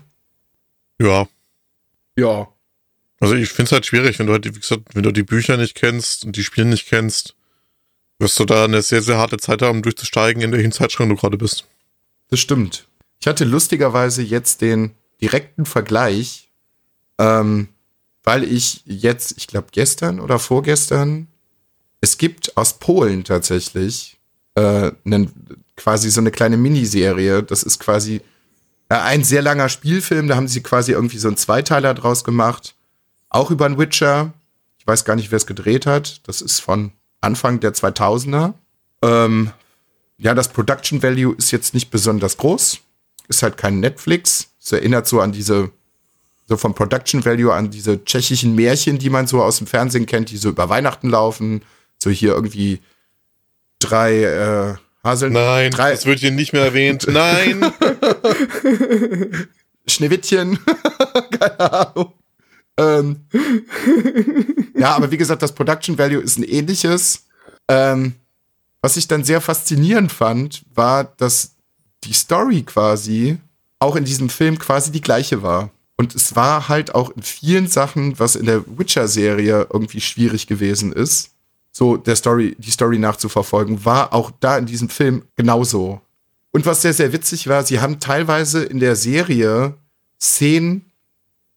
[1.01, 1.27] Ja.
[2.15, 2.47] Ja.
[3.19, 5.57] Also ich finde es halt schwierig, wenn du halt, wie gesagt, wenn du die Bücher
[5.57, 7.35] nicht kennst und die Spiele nicht kennst,
[8.19, 11.39] wirst du da eine sehr, sehr harte Zeit haben, durchzusteigen, in welchem Zeitschrank du gerade
[11.39, 11.65] bist.
[12.29, 12.85] Das stimmt.
[13.19, 16.49] Ich hatte lustigerweise jetzt den direkten Vergleich,
[17.17, 17.67] ähm,
[18.23, 21.27] weil ich jetzt, ich glaube gestern oder vorgestern,
[22.01, 24.19] es gibt aus Polen tatsächlich
[24.55, 27.43] äh, einen, quasi so eine kleine Miniserie.
[27.43, 28.21] Das ist quasi
[28.87, 30.27] äh, ein sehr langer Spielfilm.
[30.27, 32.75] Da haben sie quasi irgendwie so einen Zweiteiler draus gemacht.
[33.29, 34.33] Auch über einen Witcher.
[34.77, 36.21] Ich weiß gar nicht, wer es gedreht hat.
[36.27, 38.53] Das ist von Anfang der 2000er.
[39.01, 39.51] Ähm,
[40.17, 42.79] ja, das Production Value ist jetzt nicht besonders groß.
[43.29, 44.49] Ist halt kein Netflix.
[44.61, 45.71] Es erinnert so an diese,
[46.47, 50.31] so vom Production Value an diese tschechischen Märchen, die man so aus dem Fernsehen kennt,
[50.31, 51.61] die so über Weihnachten laufen.
[51.97, 52.81] So hier irgendwie
[53.79, 55.33] drei äh, Haseln.
[55.33, 57.07] Nein, drei das wird hier nicht mehr erwähnt.
[57.07, 57.71] Nein!
[59.87, 60.59] Schneewittchen.
[61.39, 62.13] Keine Ahnung.
[62.77, 63.25] Ähm,
[64.75, 67.25] ja, aber wie gesagt, das Production Value ist ein ähnliches.
[67.67, 68.15] Ähm,
[68.81, 71.55] was ich dann sehr faszinierend fand, war, dass
[72.03, 73.37] die Story quasi
[73.79, 75.71] auch in diesem Film quasi die gleiche war.
[75.97, 80.93] Und es war halt auch in vielen Sachen, was in der Witcher-Serie irgendwie schwierig gewesen
[80.93, 81.31] ist,
[81.71, 86.01] so der Story, die Story nachzuverfolgen, war auch da in diesem Film genauso.
[86.51, 89.75] Und was sehr, sehr witzig war, sie haben teilweise in der Serie
[90.19, 90.91] Szenen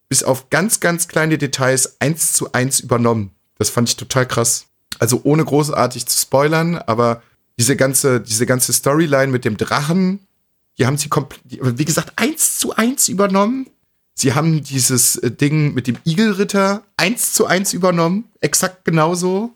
[0.07, 3.31] bis auf ganz, ganz kleine Details eins zu eins übernommen.
[3.57, 4.65] Das fand ich total krass.
[4.99, 7.23] Also ohne großartig zu spoilern, aber
[7.57, 10.22] diese ganze, diese ganze Storyline mit dem Drachen,
[10.77, 13.67] die haben sie komplett, wie gesagt, eins zu eins übernommen.
[14.15, 19.53] Sie haben dieses äh, Ding mit dem Igelritter eins zu eins übernommen, exakt genauso.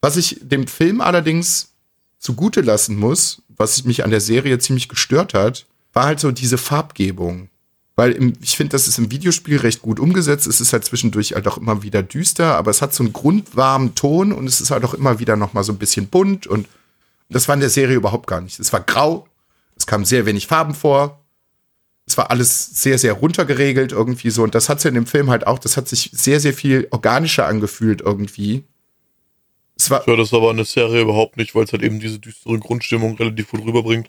[0.00, 1.72] Was ich dem Film allerdings
[2.18, 6.58] zugute lassen muss, was mich an der Serie ziemlich gestört hat, war halt so diese
[6.58, 7.48] Farbgebung.
[7.94, 10.46] Weil im, ich finde, das ist im Videospiel recht gut umgesetzt.
[10.46, 13.94] Es ist halt zwischendurch halt auch immer wieder düster, aber es hat so einen grundwarmen
[13.94, 16.68] Ton und es ist halt auch immer wieder noch mal so ein bisschen bunt und
[17.28, 18.60] das war in der Serie überhaupt gar nicht.
[18.60, 19.26] Es war grau,
[19.76, 21.22] es kam sehr wenig Farben vor.
[22.08, 24.42] Es war alles sehr, sehr runtergeregelt irgendwie so.
[24.42, 26.86] Und das hat sie in dem Film halt auch, das hat sich sehr, sehr viel
[26.90, 28.64] organischer angefühlt irgendwie.
[29.78, 32.00] Es war, Ich höre das aber in der Serie überhaupt nicht, weil es halt eben
[32.00, 34.08] diese düstere Grundstimmung relativ gut rüberbringt.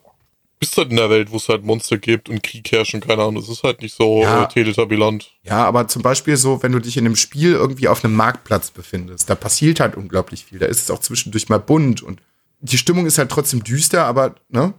[0.59, 3.37] Bist halt in der Welt, wo es halt Monster gibt und Krieg herrschen, keine Ahnung.
[3.43, 4.43] Es ist halt nicht so Ja.
[4.43, 5.31] äh, teletabilant.
[5.43, 8.71] Ja, aber zum Beispiel so, wenn du dich in einem Spiel irgendwie auf einem Marktplatz
[8.71, 10.57] befindest, da passiert halt unglaublich viel.
[10.59, 12.21] Da ist es auch zwischendurch mal bunt und
[12.59, 14.73] die Stimmung ist halt trotzdem düster, aber ne,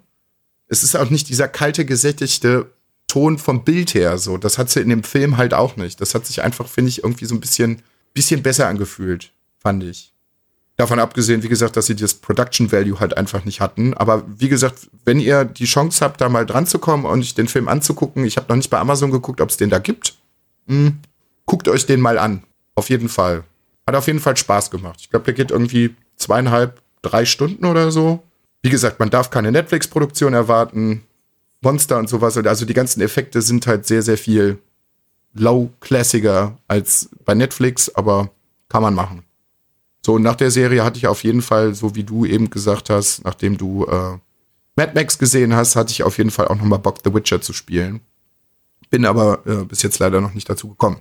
[0.68, 2.70] es ist auch nicht dieser kalte, gesättigte
[3.06, 4.18] Ton vom Bild her.
[4.18, 6.00] So, das hat sie in dem Film halt auch nicht.
[6.00, 10.12] Das hat sich einfach, finde ich, irgendwie so ein bisschen, bisschen besser angefühlt, fand ich.
[10.76, 13.94] Davon abgesehen, wie gesagt, dass sie das Production Value halt einfach nicht hatten.
[13.94, 17.34] Aber wie gesagt, wenn ihr die Chance habt, da mal dran zu kommen und sich
[17.34, 20.16] den Film anzugucken, ich habe noch nicht bei Amazon geguckt, ob es den da gibt.
[20.68, 21.00] Hm,
[21.46, 22.44] guckt euch den mal an.
[22.76, 23.42] Auf jeden Fall.
[23.88, 25.00] Hat auf jeden Fall Spaß gemacht.
[25.00, 28.22] Ich glaube, der geht irgendwie zweieinhalb, drei Stunden oder so.
[28.62, 31.04] Wie gesagt, man darf keine Netflix-Produktion erwarten.
[31.60, 32.36] Monster und sowas.
[32.36, 34.58] Also die ganzen Effekte sind halt sehr, sehr viel
[35.34, 38.30] low-classiger als bei Netflix, aber
[38.68, 39.24] kann man machen.
[40.04, 42.90] So, und nach der Serie hatte ich auf jeden Fall, so wie du eben gesagt
[42.90, 44.18] hast, nachdem du äh,
[44.76, 47.52] Mad Max gesehen hast, hatte ich auf jeden Fall auch nochmal Bock, The Witcher zu
[47.52, 48.00] spielen.
[48.90, 51.00] Bin aber äh, bis jetzt leider noch nicht dazu gekommen.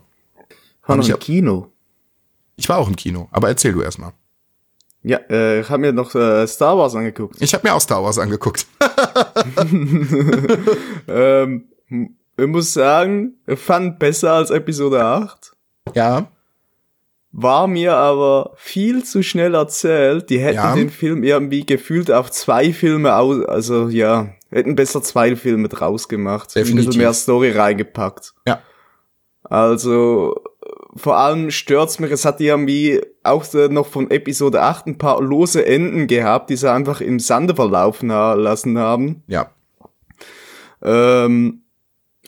[0.85, 1.71] War noch im Kino.
[2.55, 4.13] Ich war auch im Kino, aber erzähl du erstmal.
[5.07, 7.37] Ja, äh, ich habe mir noch äh, Star Wars angeguckt.
[7.39, 8.65] Ich habe mir auch Star Wars angeguckt.
[11.07, 15.53] ähm, ich muss sagen, ich fand besser als Episode 8.
[15.95, 16.27] ja,
[17.31, 20.29] War mir aber viel zu schnell erzählt.
[20.29, 20.75] Die hätten Ja.
[20.75, 26.07] den Film irgendwie gefühlt auf zwei Filme aus, also ja, hätten besser zwei Filme draus
[26.09, 26.51] gemacht.
[26.55, 26.87] Ein Definitiv.
[26.89, 28.33] bisschen mehr Story reingepackt.
[28.47, 28.61] ja,
[29.43, 30.41] Also,
[30.97, 35.65] vor allem stört's mich, es hat irgendwie auch noch von Episode 8 ein paar lose
[35.65, 39.23] Enden gehabt, die sie einfach im Sande verlaufen lassen haben.
[39.27, 39.51] ja.
[40.81, 41.61] Ähm,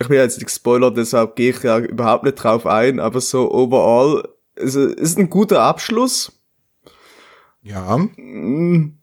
[0.02, 3.52] ich will jetzt nicht gespoilert, deshalb gehe ich ja überhaupt nicht drauf ein, aber so
[3.52, 6.32] overall, es ist ein guter Abschluss.
[7.62, 8.94] Ja, Mm,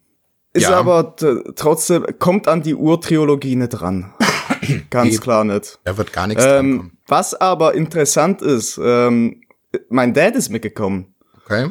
[0.55, 0.79] Ist Ja.
[0.79, 1.15] aber
[1.55, 4.15] trotzdem, kommt an die Urtrilogie nicht ran.
[4.91, 5.79] Ganz klar nicht.
[5.85, 9.43] da wird gar nichts Ähm, was aber interessant ist, ähm,
[9.89, 11.15] mein Dad ist mitgekommen.
[11.45, 11.71] Okay.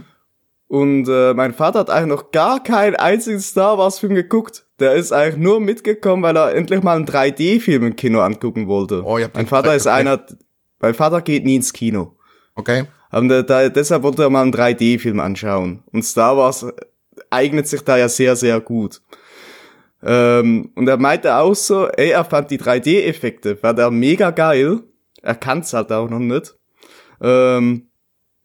[0.67, 4.65] Und äh, mein Vater hat eigentlich noch gar keinen einzigen Star Wars Film geguckt.
[4.79, 9.03] Der ist eigentlich nur mitgekommen, weil er endlich mal einen 3D-Film im Kino angucken wollte.
[9.05, 9.95] Oh, ihr habt mein Vater ist okay.
[9.95, 10.25] einer,
[10.79, 12.15] mein Vater geht nie ins Kino.
[12.55, 12.85] Okay.
[13.11, 15.83] Und äh, da, deshalb wollte er mal einen 3D-Film anschauen.
[15.91, 16.65] Und Star Wars
[17.29, 19.01] eignet sich da ja sehr, sehr gut.
[20.03, 24.81] Ähm, und er meinte auch so, ey, er fand die 3D-Effekte, war da mega geil.
[25.21, 26.55] Er kann's halt auch noch nicht.
[27.21, 27.87] Ähm,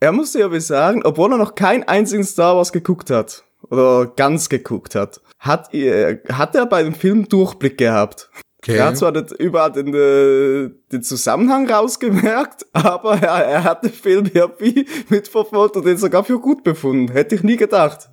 [0.01, 4.49] er musste aber sagen, obwohl er noch keinen einzigen Star Wars geguckt hat, oder ganz
[4.49, 8.31] geguckt hat, hat, äh, hat er bei dem Film Durchblick gehabt.
[8.59, 8.77] Okay.
[8.77, 13.93] Er hat zwar nicht überall den, äh, den Zusammenhang rausgemerkt, aber er, er hat den
[13.93, 17.13] Film irgendwie mitverfolgt und den sogar für gut befunden.
[17.13, 18.11] Hätte ich nie gedacht.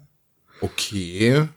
[0.62, 1.48] Okay.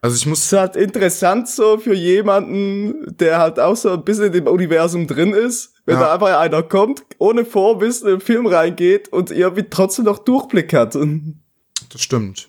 [0.00, 4.04] Also ich Es muss ist halt interessant so für jemanden, der halt auch so ein
[4.04, 6.02] bisschen in dem Universum drin ist, wenn Ja.
[6.02, 10.72] da einfach einer kommt, ohne Vorwissen in den Film reingeht und irgendwie trotzdem noch Durchblick
[10.72, 10.94] hat.
[10.94, 12.48] Das stimmt.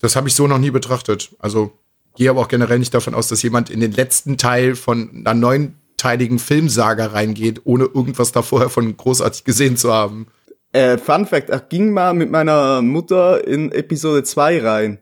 [0.00, 1.34] Das habe ich so noch nie betrachtet.
[1.38, 1.72] Also
[2.16, 5.34] gehe aber auch generell nicht davon aus, dass jemand in den letzten Teil von einer
[5.34, 10.26] neunteiligen Filmsaga reingeht, ohne irgendwas da vorher von großartig gesehen zu haben.
[10.72, 14.98] Äh, Fun Fact, er ging mal mit meiner Mutter in Episode 2 rein.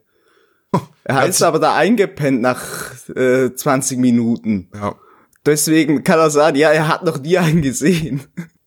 [1.05, 2.63] Er Hat ist aber da eingepennt nach
[3.09, 4.69] äh, 20 Minuten.
[4.75, 4.95] Ja.
[5.47, 8.25] Deswegen kann er sagen, ja, er hat noch nie einen gesehen.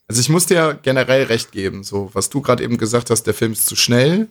[0.07, 3.35] Also ich muss dir generell recht geben, so was du gerade eben gesagt hast, der
[3.35, 4.27] Film ist zu schnell.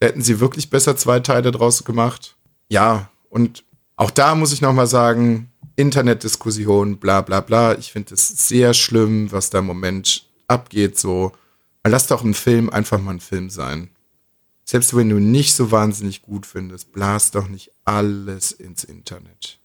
[0.00, 2.36] Da hätten sie wirklich besser zwei Teile draus gemacht.
[2.68, 3.64] Ja, und
[3.96, 7.78] auch da muss ich noch mal sagen, Internetdiskussion, bla bla bla.
[7.78, 10.98] Ich finde es sehr schlimm, was da im Moment abgeht.
[10.98, 11.32] So,
[11.86, 13.90] lass doch ein Film einfach mal ein Film sein.
[14.70, 19.58] Selbst wenn du nicht so wahnsinnig gut findest, blas doch nicht alles ins Internet.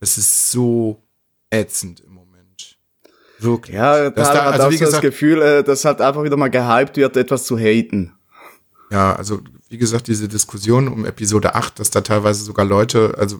[0.00, 1.00] Es ist so
[1.50, 2.78] ätzend im Moment.
[3.38, 3.76] Wirklich.
[3.76, 6.24] Ja, Das da da- hat also wie so das gesagt- Gefühl, äh, dass halt einfach
[6.24, 8.12] wieder mal gehypt wird, etwas zu haten.
[8.90, 13.38] Ja, also wie gesagt, diese Diskussion um Episode 8, dass da teilweise sogar Leute, also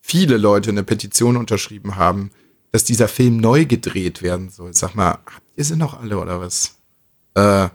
[0.00, 2.32] viele Leute eine Petition unterschrieben haben,
[2.72, 4.74] dass dieser Film neu gedreht werden soll.
[4.74, 6.74] Sag mal, habt ihr sie noch alle oder was?
[7.34, 7.68] Äh,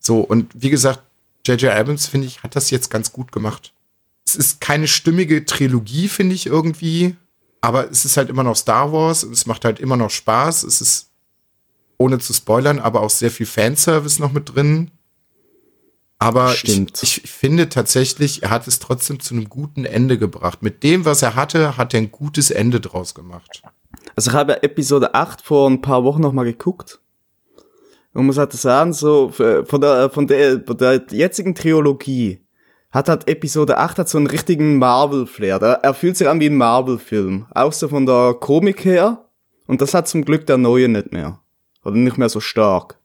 [0.00, 1.02] so, und wie gesagt,
[1.46, 1.72] J.J.
[1.72, 3.72] Abrams, finde ich, hat das jetzt ganz gut gemacht.
[4.26, 7.16] Es ist keine stimmige Trilogie, finde ich irgendwie.
[7.60, 10.62] Aber es ist halt immer noch Star Wars und es macht halt immer noch Spaß.
[10.62, 11.10] Es ist,
[11.98, 14.90] ohne zu spoilern, aber auch sehr viel Fanservice noch mit drin.
[16.18, 17.02] Aber Stimmt.
[17.02, 20.62] Ich, ich finde tatsächlich, er hat es trotzdem zu einem guten Ende gebracht.
[20.62, 23.62] Mit dem, was er hatte, hat er ein gutes Ende draus gemacht.
[24.16, 27.00] Also ich habe Episode 8 vor ein paar Wochen noch mal geguckt.
[28.12, 32.40] Und muss halt sagen, so äh, von der, von der, von der jetzigen Trilogie
[32.90, 35.62] hat halt Episode 8 hat so einen richtigen Marvel-Flair.
[35.62, 37.46] Er, er fühlt sich an wie ein Marvel-Film.
[37.54, 39.26] Auch so von der Komik her.
[39.66, 41.38] Und das hat zum Glück der neue nicht mehr.
[41.84, 42.98] Oder nicht mehr so stark.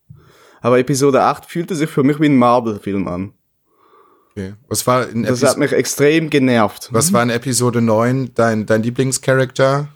[0.61, 3.33] Aber Episode 8 fühlte sich für mich wie ein Marvel-Film an.
[4.31, 4.55] Okay.
[4.67, 6.89] Was war in, Das Epis hat mich extrem genervt.
[6.91, 9.87] was war in Episode 9 dein, dein Lieblingscharakter?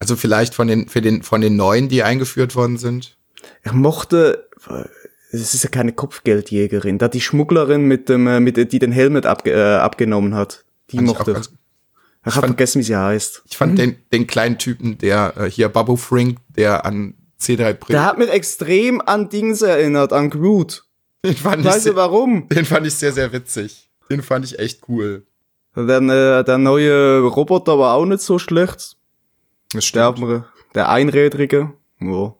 [0.00, 3.16] Also vielleicht von den, für den, von den neuen, die eingeführt worden sind?
[3.64, 4.47] Ich mochte,
[5.30, 9.26] es ist ja keine Kopfgeldjägerin, da die Schmugglerin mit dem, äh, mit, die den Helmet
[9.26, 10.64] abge, äh, abgenommen hat.
[10.90, 11.32] Die ich mochte.
[11.32, 11.36] Ich
[12.24, 13.42] habe fand- vergessen, wie sie heißt.
[13.46, 18.04] Ich fand den, den kleinen Typen, der äh, hier Babu Frink, der an C3 Der
[18.04, 20.84] hat mich extrem an Dings erinnert, an Groot.
[21.24, 22.48] den fand, Ich ich weiß sehr, warum.
[22.48, 23.90] den fand ich sehr, sehr witzig.
[24.10, 25.26] Den fand ich echt cool.
[25.76, 28.96] Der, äh, der neue Roboter war auch nicht so schlecht.
[29.72, 30.14] Das Der,
[30.74, 31.72] der Einrädrige.
[32.00, 32.34] Ja.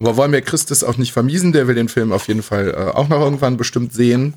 [0.00, 2.70] Aber wollen wir Chris das auch nicht vermiesen, der will den Film auf jeden Fall
[2.70, 4.34] äh, auch noch irgendwann bestimmt sehen.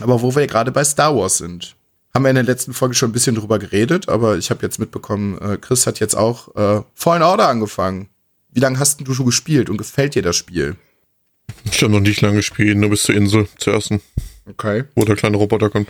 [0.00, 1.74] Aber wo wir gerade bei Star Wars sind,
[2.14, 4.78] haben wir in der letzten Folge schon ein bisschen drüber geredet, aber ich habe jetzt
[4.78, 8.08] mitbekommen, äh, Chris hat jetzt auch äh, Fallen Order angefangen.
[8.50, 10.76] Wie lange hast denn du schon gespielt und gefällt dir das Spiel?
[11.64, 14.00] Ich habe noch nicht lange gespielt, nur bis zur Insel, zur ersten,
[14.48, 14.84] Okay.
[14.94, 15.88] wo der kleine Roboter kommt.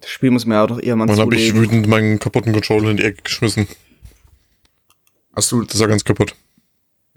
[0.00, 2.96] Das Spiel muss mir auch noch irgendwann Dann habe ich wütend meinen kaputten Controller in
[2.98, 3.66] die Ecke geschmissen.
[5.34, 6.34] Hast du, Das ist ja ganz kaputt.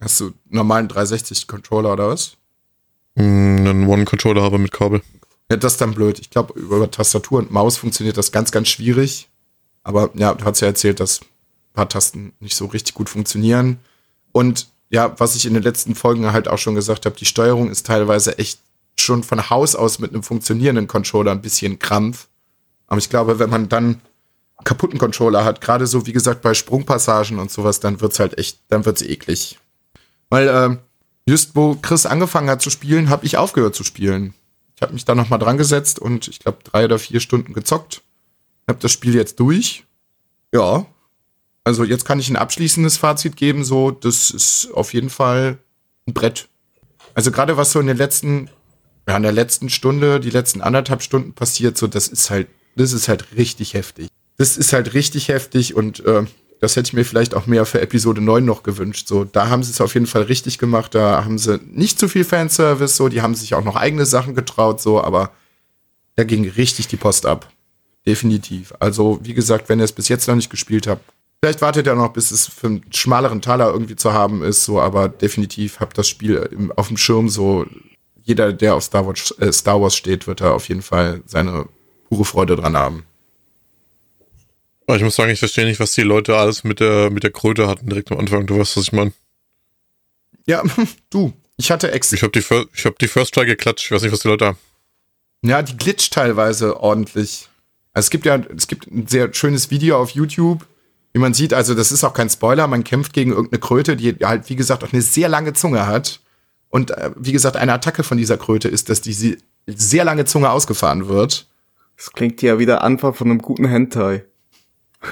[0.01, 2.37] Hast du normalen 360-Controller oder was?
[3.15, 5.01] Hm, Einen One-Controller habe mit Kabel.
[5.51, 6.19] Ja, das ist dann blöd.
[6.19, 9.29] Ich glaube, über Tastatur und Maus funktioniert das ganz, ganz schwierig.
[9.83, 13.79] Aber ja, du hast ja erzählt, dass ein paar Tasten nicht so richtig gut funktionieren.
[14.31, 17.69] Und ja, was ich in den letzten Folgen halt auch schon gesagt habe, die Steuerung
[17.71, 18.59] ist teilweise echt
[18.99, 22.27] schon von Haus aus mit einem funktionierenden Controller ein bisschen krampf.
[22.87, 24.01] Aber ich glaube, wenn man dann
[24.57, 28.37] einen kaputten Controller hat, gerade so wie gesagt bei Sprungpassagen und sowas, dann wird's halt
[28.37, 29.57] echt, dann wird's eklig.
[30.29, 30.79] Weil ähm,
[31.27, 34.33] just wo Chris angefangen hat zu spielen, habe ich aufgehört zu spielen.
[34.75, 37.53] Ich habe mich da noch mal dran gesetzt und ich glaube drei oder vier Stunden
[37.53, 38.01] gezockt.
[38.67, 39.83] Hab das Spiel jetzt durch.
[40.53, 40.85] Ja.
[41.63, 43.63] Also jetzt kann ich ein abschließendes Fazit geben.
[43.63, 45.57] So, das ist auf jeden Fall
[46.07, 46.47] ein Brett.
[47.13, 48.49] Also gerade was so in den letzten,
[49.07, 52.93] ja, in der letzten Stunde, die letzten anderthalb Stunden passiert, so, das ist halt, das
[52.93, 54.07] ist halt richtig heftig.
[54.37, 56.23] Das ist halt richtig heftig und äh,
[56.59, 59.07] das hätte ich mir vielleicht auch mehr für Episode 9 noch gewünscht.
[59.07, 60.93] So, da haben sie es auf jeden Fall richtig gemacht.
[60.93, 64.35] Da haben sie nicht zu viel Fanservice, so, die haben sich auch noch eigene Sachen
[64.35, 65.31] getraut, so, aber
[66.15, 67.49] da ging richtig die Post ab.
[68.05, 68.73] Definitiv.
[68.79, 71.03] Also, wie gesagt, wenn ihr es bis jetzt noch nicht gespielt habt,
[71.41, 74.81] vielleicht wartet ihr noch, bis es für einen schmaleren Taler irgendwie zu haben ist, so,
[74.81, 77.65] aber definitiv habt das Spiel auf dem Schirm, so,
[78.21, 81.67] jeder, der auf Star Wars, äh, Star Wars steht, wird da auf jeden Fall seine
[82.09, 83.03] pure Freude dran haben.
[84.89, 87.29] Aber ich muss sagen, ich verstehe nicht, was die Leute alles mit der, mit der
[87.29, 88.47] Kröte hatten direkt am Anfang.
[88.47, 89.11] Du weißt, was ich meine.
[90.47, 90.63] Ja,
[91.11, 92.39] du, ich hatte ex Ich habe die,
[92.73, 93.85] ich hab die First Try geklatscht.
[93.85, 94.57] Ich weiß nicht, was die Leute haben.
[95.43, 97.49] Ja, die glitscht teilweise ordentlich.
[97.93, 100.65] Also es gibt ja, es gibt ein sehr schönes Video auf YouTube,
[101.13, 104.15] wie man sieht, also das ist auch kein Spoiler, man kämpft gegen irgendeine Kröte, die
[104.23, 106.19] halt, wie gesagt, auch eine sehr lange Zunge hat.
[106.69, 110.49] Und äh, wie gesagt, eine Attacke von dieser Kröte ist, dass diese sehr lange Zunge
[110.49, 111.47] ausgefahren wird.
[111.95, 114.23] Das klingt ja wieder Anfang von einem guten Hentai.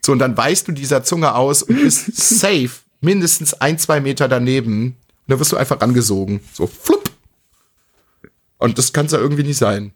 [0.00, 2.70] So, und dann weichst du dieser Zunge aus und bist safe
[3.02, 4.84] mindestens ein, zwei Meter daneben.
[4.84, 6.40] Und dann wirst du einfach angesogen.
[6.54, 7.10] So, flupp.
[8.56, 9.92] Und das kann es ja irgendwie nicht sein.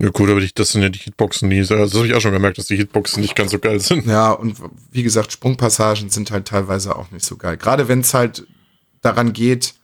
[0.00, 2.56] Ja gut, aber das sind ja die Hitboxen, die, das habe ich auch schon gemerkt,
[2.56, 4.06] dass die Hitboxen nicht ganz so geil sind.
[4.06, 4.56] Ja, und
[4.92, 7.56] wie gesagt, Sprungpassagen sind halt teilweise auch nicht so geil.
[7.56, 8.46] Gerade wenn es halt
[9.02, 9.74] daran geht,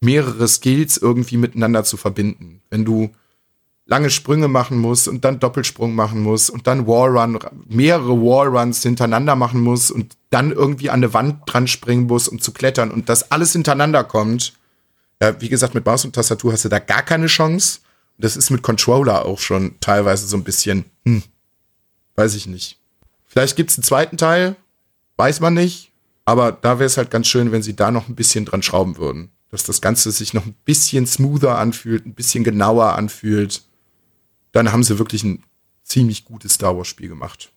[0.00, 2.62] mehrere Skills irgendwie miteinander zu verbinden.
[2.70, 3.10] Wenn du
[3.88, 9.34] lange Sprünge machen musst und dann Doppelsprung machen musst und dann Wallrun, mehrere Wallruns hintereinander
[9.34, 13.08] machen musst und dann irgendwie an eine Wand dran springen musst, um zu klettern und
[13.08, 14.52] das alles hintereinander kommt.
[15.22, 17.80] Ja, wie gesagt, mit Maus und Tastatur hast du da gar keine Chance.
[18.18, 21.22] Das ist mit Controller auch schon teilweise so ein bisschen, hm,
[22.14, 22.78] weiß ich nicht.
[23.24, 24.56] Vielleicht gibt's einen zweiten Teil,
[25.16, 25.92] weiß man nicht.
[26.26, 28.98] Aber da wäre es halt ganz schön, wenn sie da noch ein bisschen dran schrauben
[28.98, 29.30] würden.
[29.50, 33.62] Dass das Ganze sich noch ein bisschen smoother anfühlt, ein bisschen genauer anfühlt.
[34.58, 35.44] Dann haben sie wirklich ein
[35.84, 37.52] ziemlich gutes Star Wars-Spiel gemacht.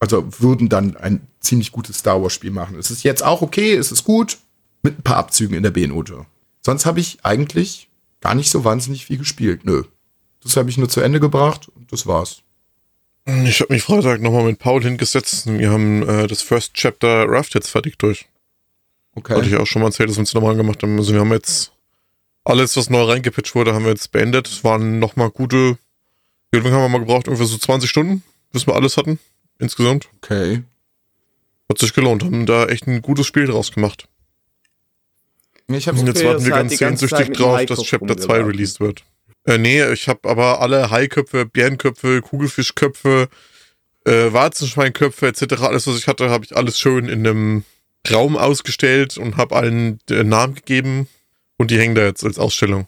[0.00, 2.78] Also würden dann ein ziemlich gutes Star Wars-Spiel machen.
[2.78, 4.38] Es ist jetzt auch okay, es ist gut,
[4.82, 6.24] mit ein paar Abzügen in der B-Note.
[6.62, 7.90] Sonst habe ich eigentlich
[8.22, 9.66] gar nicht so wahnsinnig viel gespielt.
[9.66, 9.82] Nö.
[10.42, 12.40] Das habe ich nur zu Ende gebracht und das war's.
[13.26, 15.46] Ich habe mich Freitag nochmal mit Paul hingesetzt.
[15.46, 18.26] Wir haben äh, das First Chapter Raft jetzt fertig durch.
[19.16, 19.34] Okay.
[19.34, 20.96] Hatte ich auch schon mal erzählt, dass wir uns nochmal gemacht haben.
[20.96, 21.72] Also wir haben jetzt
[22.44, 24.48] alles, was neu reingepitcht wurde, haben wir jetzt beendet.
[24.48, 25.78] Es waren nochmal gute,
[26.52, 27.28] wie lange haben wir mal gebraucht?
[27.28, 28.22] Ungefähr so 20 Stunden,
[28.52, 29.18] bis wir alles hatten.
[29.58, 30.08] Insgesamt.
[30.22, 30.62] Okay.
[31.68, 32.22] Hat sich gelohnt.
[32.24, 34.08] Haben da echt ein gutes Spiel draus gemacht.
[35.68, 38.46] Ich hab's Und jetzt Okay, warten wir ganz sehnsüchtig drauf, dass Chapter 2 rumgelaufen.
[38.46, 39.04] released wird.
[39.44, 43.28] Äh, nee, ich habe aber alle Haiköpfe, Bärenköpfe, Kugelfischköpfe,
[44.04, 45.62] äh, Warzenschweinköpfe etc.
[45.62, 47.64] Alles, was ich hatte, habe ich alles schön in einem
[48.10, 51.08] Raum ausgestellt und habe allen äh, Namen gegeben.
[51.56, 52.86] Und die hängen da jetzt als Ausstellung.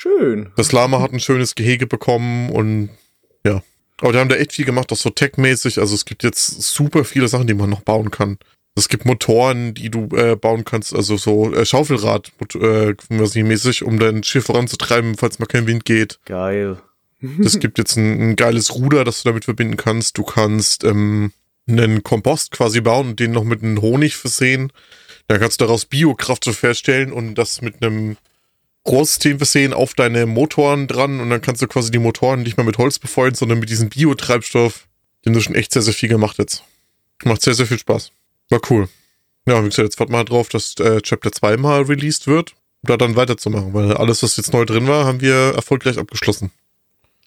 [0.00, 0.50] Schön.
[0.56, 2.88] Das Lama hat ein schönes Gehege bekommen und
[3.44, 3.62] ja.
[4.00, 5.78] Aber die haben da echt viel gemacht, auch so tech-mäßig.
[5.78, 8.38] Also es gibt jetzt super viele Sachen, die man noch bauen kann.
[8.74, 13.98] Es gibt Motoren, die du äh, bauen kannst, also so äh, Schaufelrad, äh, mäßig, um
[13.98, 16.18] dein Schiff voranzutreiben, falls mal kein Wind geht.
[16.24, 16.78] Geil.
[17.44, 20.16] Es gibt jetzt ein, ein geiles Ruder, das du damit verbinden kannst.
[20.16, 21.32] Du kannst ähm,
[21.68, 24.72] einen Kompost quasi bauen und den noch mit einem Honig versehen.
[25.26, 28.16] Dann kannst du daraus Biokraft herstellen und das mit einem
[28.86, 32.64] Rohrsystem versehen auf deine Motoren dran und dann kannst du quasi die Motoren nicht mehr
[32.66, 34.86] mit Holz befeuern, sondern mit diesem Biotreibstoff.
[35.24, 36.64] Den du schon echt sehr, sehr viel gemacht jetzt.
[37.24, 38.10] Macht sehr, sehr viel Spaß.
[38.48, 38.88] War cool.
[39.46, 42.52] Ja, wie gesagt, jetzt warten wir halt drauf, dass äh, Chapter 2 mal released wird,
[42.82, 46.50] um da dann weiterzumachen, weil alles, was jetzt neu drin war, haben wir erfolgreich abgeschlossen.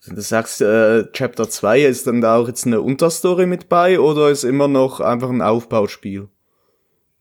[0.06, 4.30] Du sagst, äh, Chapter 2 ist dann da auch jetzt eine Unterstory mit bei oder
[4.30, 6.28] ist immer noch einfach ein Aufbauspiel?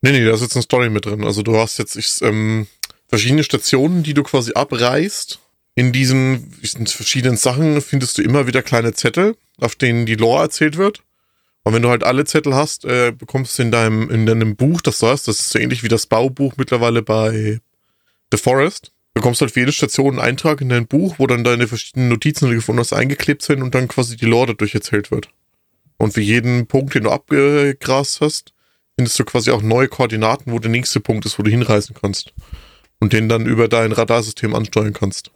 [0.01, 1.25] Nee, nee, da ist jetzt eine Story mit drin.
[1.25, 2.67] Also du hast jetzt ich, ähm,
[3.13, 5.39] verschiedene Stationen, die du quasi abreißt.
[5.75, 6.51] In diesen,
[6.87, 11.03] verschiedenen Sachen findest du immer wieder kleine Zettel, auf denen die Lore erzählt wird.
[11.63, 14.81] Und wenn du halt alle Zettel hast, äh, bekommst du in deinem, in deinem Buch,
[14.81, 17.61] das du hast, das ist so ähnlich wie das Baubuch mittlerweile bei
[18.33, 21.69] The Forest, bekommst halt für jede Station einen Eintrag in dein Buch, wo dann deine
[21.69, 25.11] verschiedenen Notizen, die du gefunden hast, eingeklebt sind und dann quasi die Lore dadurch erzählt
[25.11, 25.29] wird.
[25.99, 28.55] Und für jeden Punkt, den du abgegrast hast,
[28.97, 32.33] findest du quasi auch neue Koordinaten, wo der nächste Punkt ist, wo du hinreisen kannst.
[33.03, 35.33] Und den dann über dein Radarsystem ansteuern kannst.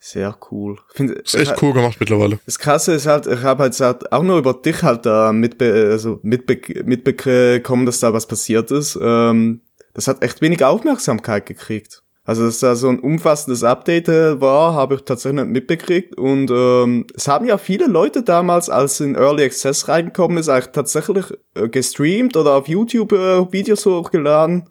[0.00, 0.78] Sehr cool.
[0.92, 2.40] Find, Ist echt cool gemacht mittlerweile.
[2.44, 5.90] Das Krasse ist halt, ich habe halt gesagt, auch nur über dich halt da mitbe
[5.92, 8.98] also mitbe mitbekommen, dass da was passiert ist.
[9.00, 9.60] Ähm,
[9.94, 12.02] das hat echt wenig Aufmerksamkeit gekriegt.
[12.24, 16.18] Also dass da so ein umfassendes Update äh, war, habe ich tatsächlich nicht mitbekriegt.
[16.18, 20.72] Und ähm, es haben ja viele Leute damals, als in Early Access reingekommen ist, eigentlich
[20.72, 24.68] tatsächlich äh, gestreamt oder auf YouTube äh, Videos hochgeladen.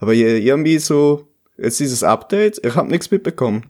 [0.00, 1.26] Aber irgendwie so,
[1.58, 3.66] jetzt dieses Update, ich habe nichts mitbekommen.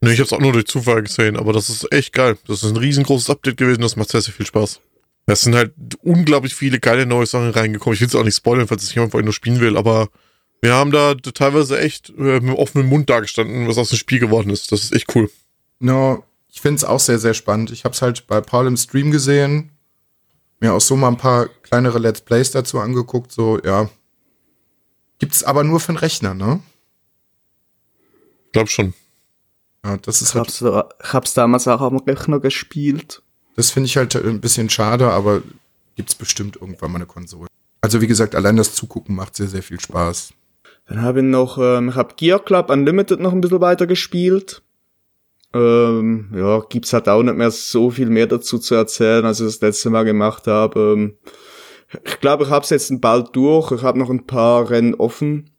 [0.00, 2.36] Nee, ich hab's auch nur durch Zufall gesehen, aber das ist echt geil.
[2.46, 4.80] Das ist ein riesengroßes Update gewesen, das macht sehr, sehr viel Spaß.
[5.26, 7.94] Es sind halt unglaublich viele geile neue Sachen reingekommen.
[7.94, 10.08] Ich will es auch nicht spoilern, falls es jemand von euch nur spielen will, aber
[10.60, 14.50] wir haben da teilweise echt äh, mit offenem Mund dagestanden, was aus dem Spiel geworden
[14.50, 14.72] ist.
[14.72, 15.30] Das ist echt cool.
[15.78, 17.70] No, ich finde es auch sehr, sehr spannend.
[17.70, 19.70] Ich habe es halt bei Paul im Stream gesehen,
[20.60, 23.88] mir auch so mal ein paar kleinere Let's Plays dazu angeguckt, so, ja.
[25.18, 26.60] Gibt's aber nur für den Rechner, ne?
[28.52, 28.94] Glaub schon.
[29.84, 30.60] Ja, das ist Ich halt, hab's,
[31.06, 33.22] ich hab's damals auch am Rechner gespielt.
[33.56, 35.42] das finde ich halt ein bisschen schade, aber
[35.96, 37.48] gibt's bestimmt irgendwann mal eine Konsole.
[37.80, 40.32] Also wie gesagt, allein das Zugucken macht sehr, sehr viel Spaß.
[40.86, 44.62] Dann habe ich noch, ähm, ich habe Gear Club Unlimited noch ein bisschen weiter gespielt.
[45.52, 49.46] Ähm, ja, gibt's halt auch nicht mehr so viel mehr dazu zu erzählen, als ich
[49.46, 50.94] das letzte Mal gemacht habe.
[50.96, 51.16] Ähm,
[52.04, 53.72] ich glaube, ich habe es jetzt bald durch.
[53.72, 55.50] Ich habe noch ein paar Rennen offen.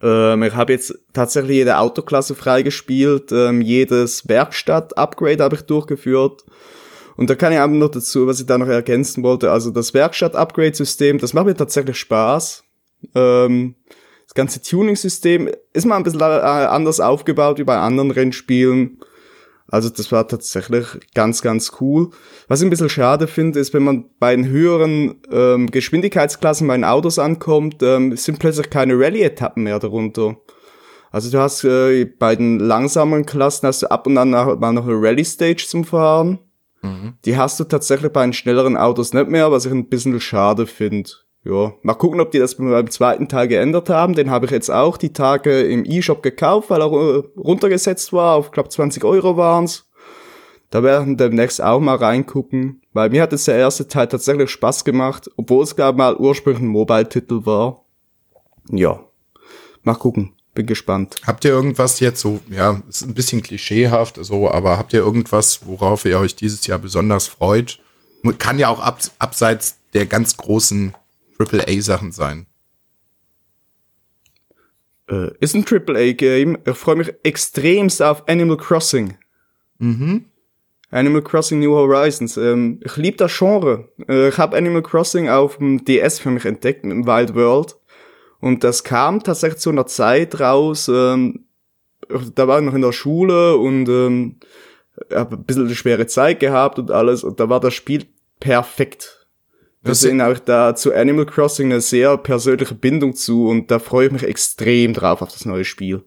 [0.00, 3.32] Ähm, ich habe jetzt tatsächlich jede Autoklasse freigespielt.
[3.32, 6.44] Ähm, jedes Werkstatt-Upgrade habe ich durchgeführt.
[7.16, 9.50] Und da kann ich einfach noch dazu, was ich da noch ergänzen wollte.
[9.50, 12.64] Also das Werkstatt-Upgrade-System, das macht mir tatsächlich Spaß.
[13.14, 13.74] Ähm,
[14.24, 18.98] das ganze Tuning-System ist mal ein bisschen äh, anders aufgebaut wie bei anderen Rennspielen.
[19.72, 22.10] Also das war tatsächlich ganz, ganz cool.
[22.46, 26.76] Was ich ein bisschen schade finde, ist, wenn man bei den höheren ähm, Geschwindigkeitsklassen bei
[26.76, 30.36] den Autos ankommt, ähm, sind plötzlich keine Rallye-Etappen mehr darunter.
[31.10, 34.74] Also du hast äh, bei den langsameren Klassen hast du ab und an noch, mal
[34.74, 36.38] noch eine Rally-Stage zum Fahren.
[37.24, 40.66] Die hast du tatsächlich bei den schnelleren Autos nicht mehr, was ich ein bisschen schade
[40.66, 41.08] finde.
[41.44, 44.14] Ja, mal gucken, ob die das beim zweiten Teil geändert haben.
[44.14, 48.36] Den habe ich jetzt auch die Tage im E-Shop gekauft, weil er äh, runtergesetzt war.
[48.36, 49.88] Auf, glaube 20 Euro waren's.
[50.70, 52.80] Da werden demnächst auch mal reingucken.
[52.92, 56.62] Weil mir hat jetzt der erste Teil tatsächlich Spaß gemacht, obwohl es, glaube mal ursprünglich
[56.62, 57.84] ein Mobile-Titel war.
[58.70, 59.00] Ja,
[59.82, 60.34] mal gucken.
[60.54, 61.16] Bin gespannt.
[61.26, 65.66] Habt ihr irgendwas jetzt so, ja, ist ein bisschen klischeehaft, so, aber habt ihr irgendwas,
[65.66, 67.80] worauf ihr euch dieses Jahr besonders freut?
[68.38, 70.94] Kann ja auch ab, abseits der ganz großen
[71.46, 72.46] AAA-Sachen sein.
[75.08, 76.58] Äh, ist ein AAA-Game.
[76.66, 79.16] Ich freue mich extremst auf Animal Crossing.
[79.78, 80.26] Mhm.
[80.90, 82.36] Animal Crossing New Horizons.
[82.36, 83.88] Ähm, ich liebe das Genre.
[84.08, 87.76] Äh, ich habe Animal Crossing auf dem DS für mich entdeckt mit dem Wild World.
[88.40, 91.46] Und das kam tatsächlich zu einer Zeit raus, ähm,
[92.34, 94.36] da war ich noch in der Schule und ähm,
[95.10, 97.24] habe ein bisschen eine schwere Zeit gehabt und alles.
[97.24, 98.06] Und da war das Spiel
[98.40, 99.21] perfekt.
[99.84, 103.78] Das- Deswegen habe ich da zu Animal Crossing eine sehr persönliche Bindung zu und da
[103.78, 106.04] freue ich mich extrem drauf auf das neue Spiel.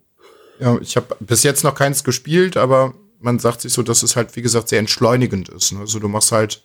[0.59, 4.15] Ja, ich habe bis jetzt noch keins gespielt, aber man sagt sich so, dass es
[4.15, 5.73] halt, wie gesagt, sehr entschleunigend ist.
[5.73, 5.79] Ne?
[5.81, 6.63] Also du machst halt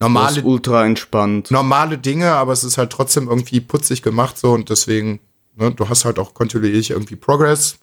[0.00, 1.50] normale, ultra entspannt.
[1.50, 5.20] normale Dinge, aber es ist halt trotzdem irgendwie putzig gemacht so und deswegen,
[5.56, 7.76] ne, du hast halt auch kontinuierlich irgendwie Progress.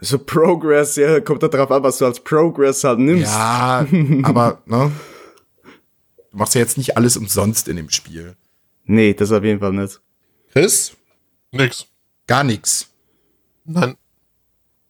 [0.00, 3.32] So Progress, ja, kommt da drauf an, was du als Progress halt nimmst.
[3.32, 3.86] Ja,
[4.24, 4.90] aber ne,
[6.30, 8.36] du machst ja jetzt nicht alles umsonst in dem Spiel.
[8.84, 10.00] Nee, das auf jeden Fall nicht.
[10.52, 10.96] Chris?
[11.52, 11.86] Nix.
[12.26, 12.88] Gar nix.
[13.64, 13.96] Nein.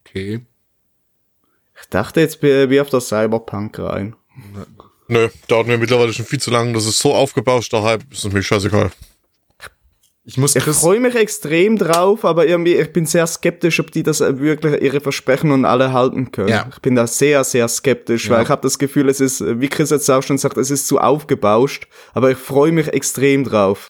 [0.00, 0.46] Okay.
[1.80, 4.16] Ich dachte jetzt wie auf der Cyberpunk rein.
[5.08, 6.74] Nö, dauert mir mittlerweile schon viel zu lang.
[6.74, 8.12] Das ist so aufgebauscht, der Hype.
[8.12, 8.90] Ist mir scheißegal.
[10.30, 13.90] Ich muss Ich Chris, freue mich extrem drauf, aber irgendwie, ich bin sehr skeptisch, ob
[13.92, 16.50] die das äh, wirklich ihre Versprechen und alle halten können.
[16.50, 16.68] Ja.
[16.70, 18.32] Ich bin da sehr, sehr skeptisch, Ja.
[18.36, 20.70] weil ich habe das Gefühl, es ist, äh, wie Chris jetzt auch schon sagt, es
[20.70, 23.88] ist zu aufgebauscht, aber ich freue mich extrem drauf.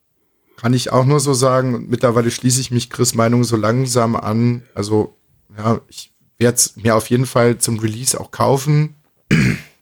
[0.60, 4.62] kann ich auch nur so sagen, mittlerweile schließe ich mich Chris Meinung so langsam an.
[4.74, 5.16] Also,
[5.56, 8.94] ja, ich werde es mir auf jeden Fall zum Release auch kaufen.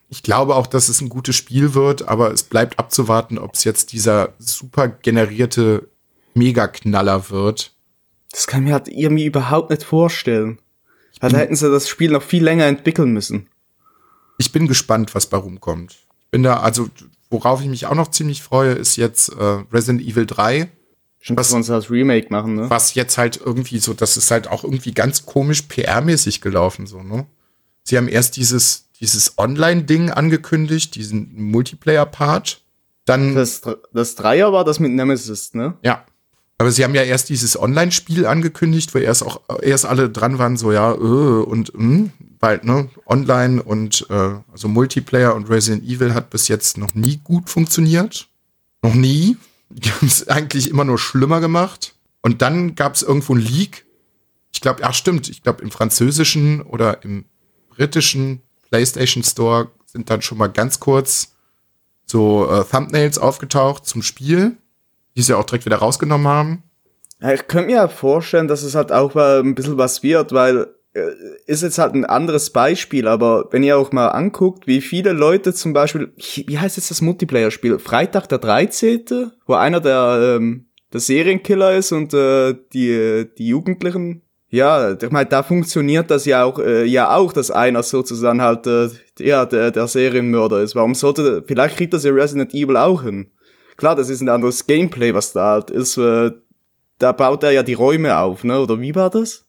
[0.08, 3.64] Ich glaube auch, dass es ein gutes Spiel wird, aber es bleibt abzuwarten, ob es
[3.64, 5.88] jetzt dieser super generierte
[6.36, 7.72] Megaknaller wird.
[8.30, 10.58] Das kann mir halt irgendwie überhaupt nicht vorstellen.
[11.20, 13.48] Weil da hätten sie das Spiel noch viel länger entwickeln müssen.
[14.38, 15.92] Ich bin gespannt, was bei rumkommt.
[16.20, 16.90] Ich bin da, also,
[17.30, 20.68] worauf ich mich auch noch ziemlich freue, ist jetzt äh, Resident Evil 3.
[21.20, 22.68] Schon, Was- wir uns das Remake machen, ne?
[22.68, 27.02] was jetzt halt irgendwie so, das ist halt auch irgendwie ganz komisch PR-mäßig gelaufen, so,
[27.02, 27.26] ne?
[27.82, 32.60] Sie haben erst dieses, dieses Online-Ding angekündigt, diesen Multiplayer-Part.
[33.06, 33.62] Dann, Das,
[33.92, 35.78] das Dreier war das mit Nemesis, ne?
[35.82, 36.04] ja.
[36.58, 40.56] Aber sie haben ja erst dieses Online-Spiel angekündigt, wo erst auch, erst alle dran waren,
[40.56, 46.14] so, ja, äh, und, hm, bald, ne, Online und, äh, also Multiplayer und Resident Evil
[46.14, 48.28] hat bis jetzt noch nie gut funktioniert.
[48.82, 49.36] Noch nie.
[49.68, 51.94] Die haben es eigentlich immer nur schlimmer gemacht.
[52.22, 53.84] Und dann gab es irgendwo ein Leak.
[54.52, 57.26] Ich glaube, ach stimmt, ich glaube im französischen oder im
[57.68, 58.40] britischen
[58.70, 61.34] PlayStation Store sind dann schon mal ganz kurz
[62.06, 64.56] so äh, Thumbnails aufgetaucht zum Spiel,
[65.16, 66.62] die sie auch direkt wieder rausgenommen haben.
[67.20, 71.10] Ich könnte mir vorstellen, dass es halt auch mal ein bisschen was wird, weil äh,
[71.46, 75.54] ist jetzt halt ein anderes Beispiel, aber wenn ihr auch mal anguckt, wie viele Leute
[75.54, 77.78] zum Beispiel, wie heißt jetzt das Multiplayer-Spiel?
[77.78, 84.22] Freitag der 13., wo einer der, ähm, der Serienkiller ist und äh, die, die Jugendlichen,
[84.48, 88.66] ja, ich meine, da funktioniert das ja auch, äh, ja auch, dass einer sozusagen halt,
[88.66, 88.88] äh,
[89.18, 90.74] ja, der, der Serienmörder ist.
[90.74, 93.30] Warum sollte, vielleicht kriegt das ja Resident Evil auch hin.
[93.76, 96.30] Klar, das ist ein anderes Gameplay, was da halt ist, äh,
[96.98, 98.60] da baut er ja die Räume auf, ne?
[98.60, 99.44] Oder wie war das?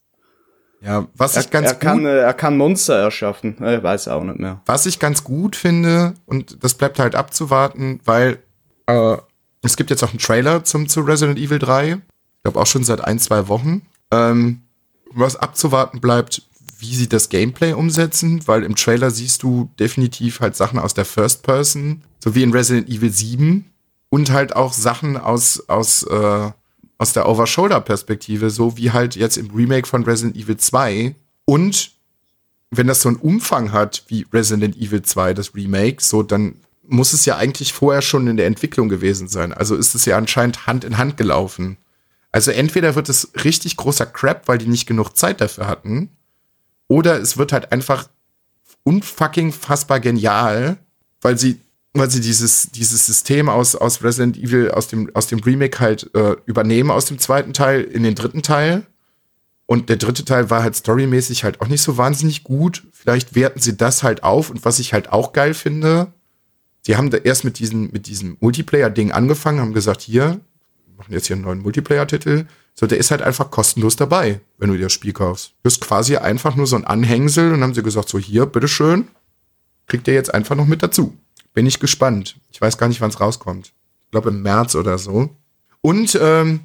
[0.82, 3.56] Ja, was Er, ich ganz er, kann, gut, äh, er kann Monster erschaffen.
[3.60, 4.62] Ich weiß auch nicht mehr.
[4.66, 8.40] was ich ganz gut finde und das bleibt halt abzuwarten, weil
[8.86, 9.18] äh,
[9.64, 11.94] es gibt jetzt auch einen Trailer zum zu Resident Evil 3.
[11.94, 13.82] Ich glaube auch schon seit ein zwei Wochen.
[14.12, 14.62] Ähm,
[15.12, 16.44] was abzuwarten bleibt,
[16.80, 21.06] wie sie das Gameplay umsetzen, weil im Trailer siehst du definitiv halt Sachen aus der
[21.06, 23.66] First Person, so wie in Resident Evil 7
[24.18, 26.52] und halt auch Sachen aus aus äh,
[26.98, 31.14] aus der Over-Shoulder-Perspektive, so wie halt jetzt im Remake von Resident Evil 2
[31.46, 31.92] und
[32.72, 37.14] wenn das so einen Umfang hat wie Resident Evil 2, das Remake, so dann muss
[37.14, 39.54] es ja eigentlich vorher schon in der Entwicklung gewesen sein.
[39.54, 41.78] Also ist es ja anscheinend Hand in Hand gelaufen.
[42.32, 46.10] Also entweder wird es richtig großer Crap, weil die nicht genug Zeit dafür hatten,
[46.88, 48.10] oder es wird halt einfach
[48.84, 50.78] unfucking fassbar genial,
[51.22, 51.60] weil sie
[52.00, 56.10] weil sie dieses dieses System aus aus Resident Evil aus dem aus dem Remake halt
[56.14, 58.86] äh, übernehmen aus dem zweiten Teil in den dritten Teil
[59.68, 62.88] und der dritte Teil war halt storymäßig halt auch nicht so wahnsinnig gut.
[62.94, 64.50] Vielleicht werten sie das halt auf.
[64.50, 66.14] Und was ich halt auch geil finde,
[66.82, 70.40] sie haben da erst mit diesem, mit diesem Multiplayer-Ding angefangen, haben gesagt, hier,
[70.86, 72.46] wir machen jetzt hier einen neuen Multiplayer-Titel.
[72.76, 75.52] So, der ist halt einfach kostenlos dabei, wenn du dir das Spiel kaufst.
[75.64, 79.10] Du hast quasi einfach nur so ein Anhängsel und haben sie gesagt, so hier, bitteschön,
[79.88, 81.18] kriegt ihr jetzt einfach noch mit dazu.
[81.58, 82.40] Bin ich gespannt.
[82.52, 83.74] Ich weiß gar nicht, wann es rauskommt.
[84.06, 85.36] Ich glaube im März oder so.
[85.82, 86.60] Und ähm,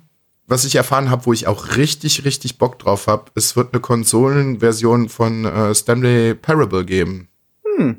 [0.47, 3.80] was ich erfahren habe, wo ich auch richtig, richtig Bock drauf habe, es wird eine
[3.80, 7.28] Konsolenversion von äh, Stanley Parable geben.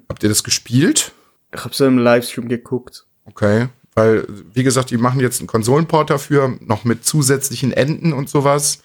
[0.08, 1.14] Habt ihr das gespielt?
[1.52, 3.08] Ich habe so im Livestream geguckt.
[3.26, 3.70] Okay.
[3.96, 8.84] Weil, wie gesagt, die machen jetzt einen Konsolenport dafür, noch mit zusätzlichen Enden und sowas.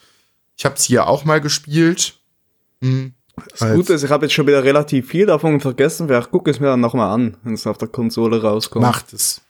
[0.57, 2.19] Ich habe es hier auch mal gespielt.
[2.81, 3.13] Hm.
[3.59, 6.09] Das Gute ist, ich habe jetzt schon wieder relativ viel davon vergessen.
[6.09, 8.85] Vielleicht gucke ich es mir dann nochmal an, wenn es auf der Konsole rauskommt.
[8.85, 9.43] Macht es.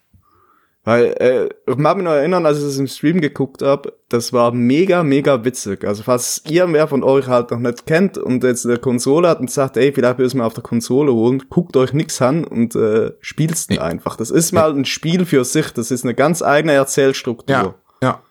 [0.88, 4.32] Weil, äh, ich mag mich noch erinnern, als ich es im Stream geguckt habe, das
[4.32, 5.84] war mega, mega witzig.
[5.84, 9.38] Also falls ihr mehr von euch halt noch nicht kennt und jetzt eine Konsole hat
[9.38, 12.74] und sagt, ey, vielleicht es mal auf der Konsole holen, guckt euch nix an und
[12.74, 13.78] äh, spielt's nee.
[13.78, 14.16] einfach.
[14.16, 17.54] Das ist mal ein Spiel für sich, das ist eine ganz eigene Erzählstruktur.
[17.54, 18.22] Ja, ja.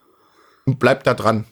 [0.66, 1.46] Und bleibt da dran.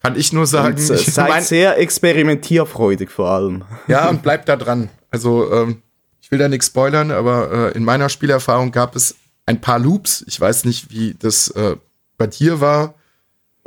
[0.00, 0.76] Kann ich nur sagen.
[0.76, 3.64] Und, äh, ich seid mein, sehr experimentierfreudig vor allem.
[3.88, 4.90] Ja, und bleibt da dran.
[5.10, 5.82] Also, ähm,
[6.20, 10.24] ich will da nichts spoilern, aber äh, in meiner Spielerfahrung gab es ein paar Loops.
[10.26, 11.76] Ich weiß nicht, wie das äh,
[12.16, 12.94] bei dir war.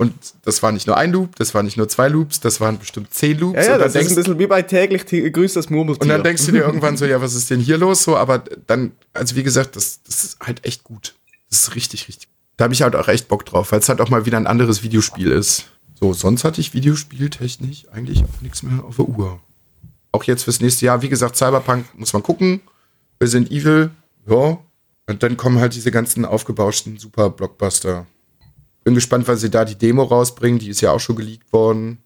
[0.02, 0.16] Und
[0.46, 3.14] das war nicht nur ein Loop, das waren nicht nur zwei Loops, das waren bestimmt
[3.14, 3.68] zehn Loops.
[3.68, 6.02] Ja, ja das denkst, ist ein bisschen wie bei täglich grüßt das Murmeltier.
[6.02, 8.02] Und dann denkst du dir irgendwann so, ja, was ist denn hier los?
[8.02, 11.14] So, aber dann, also wie gesagt, das, das ist halt echt gut.
[11.52, 12.30] Das ist richtig, richtig.
[12.58, 14.48] Da habe ich halt auch echt Bock drauf, weil es halt auch mal wieder ein
[14.48, 15.66] anderes Videospiel ist.
[16.02, 19.40] So, sonst hatte ich Videospieltechnisch eigentlich auch nichts mehr auf der Uhr.
[20.12, 22.62] Auch jetzt fürs nächste Jahr, wie gesagt, Cyberpunk muss man gucken.
[23.20, 23.92] Wir sind Evil,
[24.28, 24.58] ja,
[25.08, 28.08] und dann kommen halt diese ganzen aufgebauschten Super-Blockbuster.
[28.84, 30.58] Bin gespannt, weil sie da die Demo rausbringen.
[30.58, 32.00] Die ist ja auch schon geleakt worden.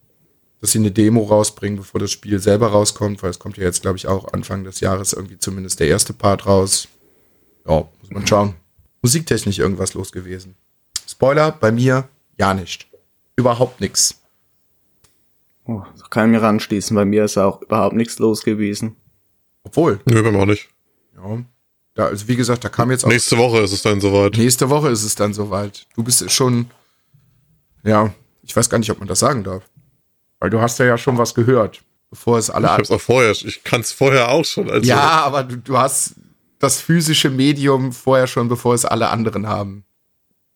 [0.60, 3.82] Dass sie eine Demo rausbringen, bevor das Spiel selber rauskommt, weil es kommt ja jetzt,
[3.82, 6.88] glaube ich, auch Anfang des Jahres irgendwie zumindest der erste Part raus.
[7.68, 8.56] Ja, muss man schauen.
[9.02, 10.56] Musiktechnisch irgendwas los gewesen.
[11.08, 12.88] Spoiler, bei mir ja nicht.
[13.36, 14.21] Überhaupt nichts.
[15.65, 16.95] Oh, kann ich mir anschließen.
[16.95, 18.95] Bei mir ist auch überhaupt nichts los gewesen.
[19.63, 19.99] Obwohl.
[20.05, 20.69] Nö, bei mir auch nicht.
[21.15, 21.43] Ja,
[21.95, 23.09] da, also wie gesagt, da kam jetzt auch.
[23.09, 24.38] Nächste Woche ist es dann soweit.
[24.38, 25.88] Nächste Woche ist es dann soweit.
[25.95, 26.69] Du bist schon,
[27.83, 28.13] ja,
[28.43, 29.63] ich weiß gar nicht, ob man das sagen darf.
[30.39, 32.67] Weil du hast ja, ja schon was gehört, bevor es alle.
[32.67, 34.69] Ich hab's auch vorher, ich kann es vorher auch schon.
[34.69, 34.88] Also.
[34.88, 36.15] Ja, aber du, du hast
[36.59, 39.86] das physische Medium vorher schon, bevor es alle anderen haben.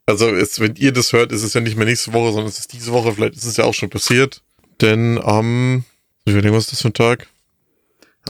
[0.10, 2.58] Also, es, wenn ihr das hört, ist es ja nicht mehr nächste Woche, sondern es
[2.58, 3.14] ist diese Woche.
[3.14, 4.42] Vielleicht ist es ja auch schon passiert.
[4.82, 5.84] Denn am,
[6.26, 7.28] ich überlege, was ist das für ein Tag?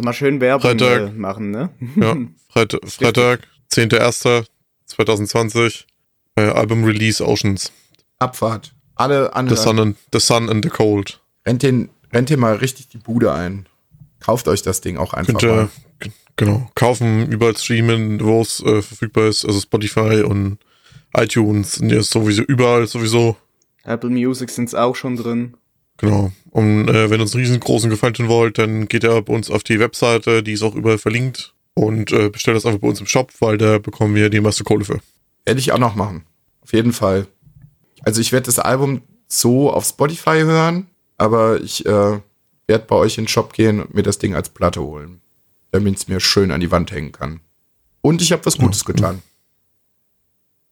[0.01, 1.69] Mal schön Werbung Freitag, machen, ne?
[1.95, 2.17] Ja,
[2.49, 5.86] Freitag, Freitag 10.01.2020,
[6.36, 7.71] äh, Album Release Oceans.
[8.17, 8.73] Abfahrt.
[8.95, 9.57] Alle anderen.
[9.57, 11.21] The Sun, and, the Sun and the Cold.
[11.45, 13.67] Rennt den, rennt den mal richtig die Bude ein.
[14.19, 15.69] Kauft euch das Ding auch einfach Könnt mal.
[16.36, 16.69] Genau.
[16.75, 19.45] Kaufen, überall streamen, wo es äh, verfügbar ist.
[19.45, 20.57] Also Spotify und
[21.16, 23.38] iTunes sind ja sowieso überall sowieso.
[23.84, 25.55] Apple Music sind es auch schon drin.
[25.97, 26.32] Genau.
[26.51, 29.49] Und äh, wenn ihr uns einen riesengroßen Gefallen tun wollt, dann geht ihr bei uns
[29.49, 32.99] auf die Webseite, die ist auch überall verlinkt und äh, bestellt das einfach bei uns
[32.99, 34.99] im Shop, weil da bekommen wir die meiste Kohle für.
[35.45, 36.24] Werde ich auch noch machen.
[36.62, 37.28] Auf jeden Fall.
[38.03, 40.88] Also ich werde das Album so auf Spotify hören,
[41.18, 42.20] aber ich äh,
[42.68, 45.22] werde bei euch in den Shop gehen und mir das Ding als Platte holen,
[45.72, 47.41] damit es mir schön an die Wand hängen kann.
[48.01, 48.93] Und ich habe was Gutes ja.
[48.93, 49.22] getan.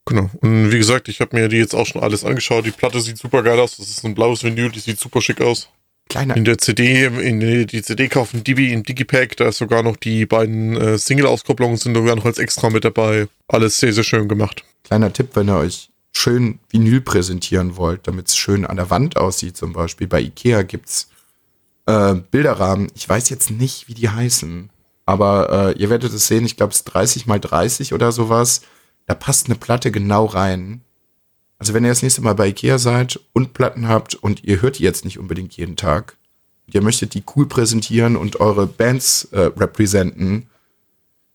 [0.08, 0.30] Genau.
[0.40, 2.66] Und wie gesagt, ich habe mir die jetzt auch schon alles angeschaut.
[2.66, 3.76] Die Platte sieht super geil aus.
[3.76, 5.68] Das ist ein blaues Vinyl, die sieht super schick aus.
[6.08, 6.38] Kleiner.
[6.38, 10.26] In der CD, in die CD kaufen, Divi im Digipack, da ist sogar noch die
[10.26, 13.28] beiden äh, Single-Auskopplungen sind sogar noch als extra mit dabei.
[13.50, 14.64] Alles sehr, sehr schön gemacht.
[14.86, 19.18] Kleiner Tipp, wenn ihr euch schön Vinyl präsentieren wollt, damit es schön an der Wand
[19.18, 20.08] aussieht, zum Beispiel.
[20.08, 21.10] Bei Ikea gibt's
[21.86, 22.90] äh, Bilderrahmen.
[22.96, 24.70] Ich weiß jetzt nicht, wie die heißen.
[25.06, 28.62] Aber äh, ihr werdet es sehen, ich glaube es ist 30 mal 30 oder sowas
[29.08, 30.82] da passt eine Platte genau rein.
[31.58, 34.78] Also wenn ihr das nächste Mal bei Ikea seid und Platten habt und ihr hört
[34.78, 36.18] die jetzt nicht unbedingt jeden Tag,
[36.68, 40.50] und ihr möchtet die cool präsentieren und eure Bands äh, repräsentieren,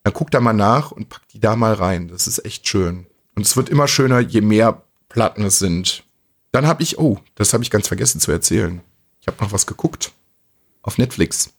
[0.04, 2.08] dann guckt da mal nach und packt die da mal rein.
[2.08, 3.06] Das ist echt schön.
[3.34, 6.04] Und es wird immer schöner, je mehr Platten es sind.
[6.50, 8.82] Dann habe ich, oh, das habe ich ganz vergessen zu erzählen.
[9.20, 10.12] Ich habe noch was geguckt
[10.82, 11.50] auf Netflix.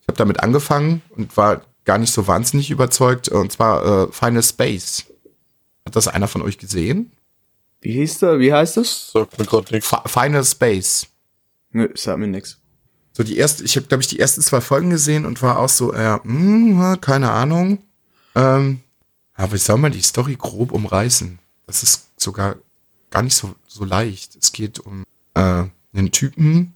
[0.00, 3.28] Ich habe damit angefangen und war gar nicht so wahnsinnig überzeugt.
[3.28, 5.04] Und zwar äh, Final Space.
[5.84, 7.12] Hat das einer von euch gesehen?
[7.80, 8.38] Wie hieß der?
[8.38, 9.10] Wie heißt das?
[9.12, 9.90] Sagt mir gerade nichts.
[10.06, 11.08] Final Space.
[11.72, 12.58] Nö, sagt mir nix.
[13.12, 15.68] So die erste, ich habe glaube ich die ersten zwei Folgen gesehen und war auch
[15.68, 17.78] so, äh, mh, hm, keine Ahnung.
[18.34, 18.80] Ähm,
[19.34, 21.38] aber ich soll mal die Story grob umreißen.
[21.66, 22.56] Das ist sogar
[23.10, 24.36] gar nicht so, so leicht.
[24.36, 25.04] Es geht um
[25.34, 25.64] äh,
[25.94, 26.74] einen Typen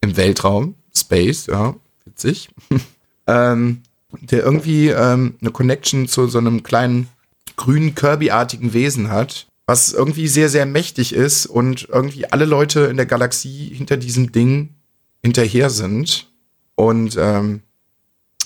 [0.00, 1.74] im Weltraum, Space, ja,
[2.04, 2.50] witzig,
[3.26, 3.82] ähm,
[4.20, 7.08] der irgendwie ähm, eine Connection zu so einem kleinen
[7.56, 12.96] grünen Kirby-artigen Wesen hat, was irgendwie sehr, sehr mächtig ist und irgendwie alle Leute in
[12.96, 14.74] der Galaxie hinter diesem Ding
[15.22, 16.30] hinterher sind.
[16.74, 17.62] Und ähm,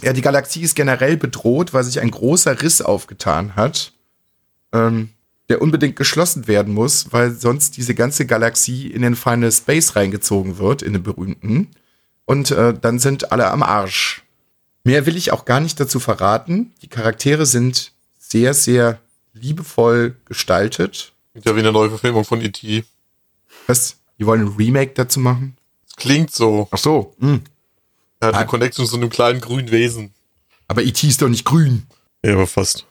[0.03, 3.93] ja, die Galaxie ist generell bedroht, weil sich ein großer Riss aufgetan hat,
[4.73, 5.11] ähm,
[5.49, 10.59] der unbedingt geschlossen werden muss, weil sonst diese ganze Galaxie in den Final Space reingezogen
[10.59, 11.69] wird, in den berühmten.
[12.27, 14.23] Und äh, dann sind alle am Arsch.
[14.85, 16.73] Mehr will ich auch gar nicht dazu verraten.
[16.83, 17.93] Die Charaktere sind
[18.29, 19.01] sehr, sehr
[19.33, 21.13] liebevoll gestaltet.
[21.35, 22.85] Ist ja wie eine neue Verfilmung von E.T.
[23.67, 23.97] Was?
[24.19, 25.57] Die wollen ein Remake dazu machen?
[25.97, 26.69] klingt so.
[26.71, 27.17] Ach so.
[27.19, 27.41] Hm.
[28.21, 28.39] Er hat Ah.
[28.39, 30.13] eine Connection zu einem kleinen grünen Wesen.
[30.69, 31.07] Aber E.T.
[31.09, 31.87] ist doch nicht grün.
[32.25, 32.87] Ja, aber fast.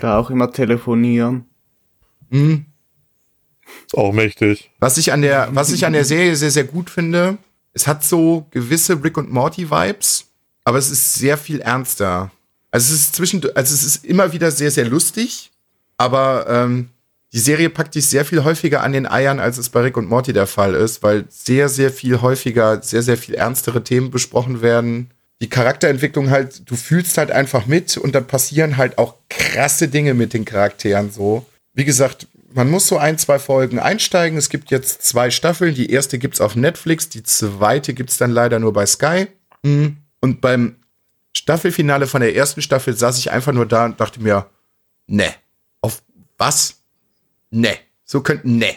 [0.00, 1.44] Da auch immer telefonieren.
[2.30, 2.66] Hm.
[3.86, 4.70] Ist auch mächtig.
[4.80, 7.38] Was ich an der, was ich an der Serie sehr, sehr gut finde,
[7.72, 10.26] es hat so gewisse Rick und Morty Vibes,
[10.64, 12.32] aber es ist sehr viel ernster.
[12.70, 15.50] Also es ist zwischen, also es ist immer wieder sehr, sehr lustig,
[15.96, 16.88] aber ähm,
[17.32, 20.08] die Serie packt dich sehr viel häufiger an den Eiern, als es bei Rick und
[20.08, 24.62] Morty der Fall ist, weil sehr, sehr viel häufiger, sehr, sehr viel ernstere Themen besprochen
[24.62, 25.10] werden.
[25.40, 30.14] Die Charakterentwicklung halt, du fühlst halt einfach mit und dann passieren halt auch krasse Dinge
[30.14, 31.46] mit den Charakteren so.
[31.72, 34.36] Wie gesagt, man muss so ein, zwei Folgen einsteigen.
[34.36, 35.74] Es gibt jetzt zwei Staffeln.
[35.74, 39.28] Die erste gibt's auf Netflix, die zweite gibt's dann leider nur bei Sky.
[39.62, 39.98] Mhm.
[40.20, 40.76] Und beim
[41.36, 44.50] Staffelfinale von der ersten Staffel saß ich einfach nur da und dachte mir,
[45.06, 45.34] ne,
[45.80, 46.02] auf
[46.38, 46.82] was?
[47.50, 48.74] Ne, so könnten, ne.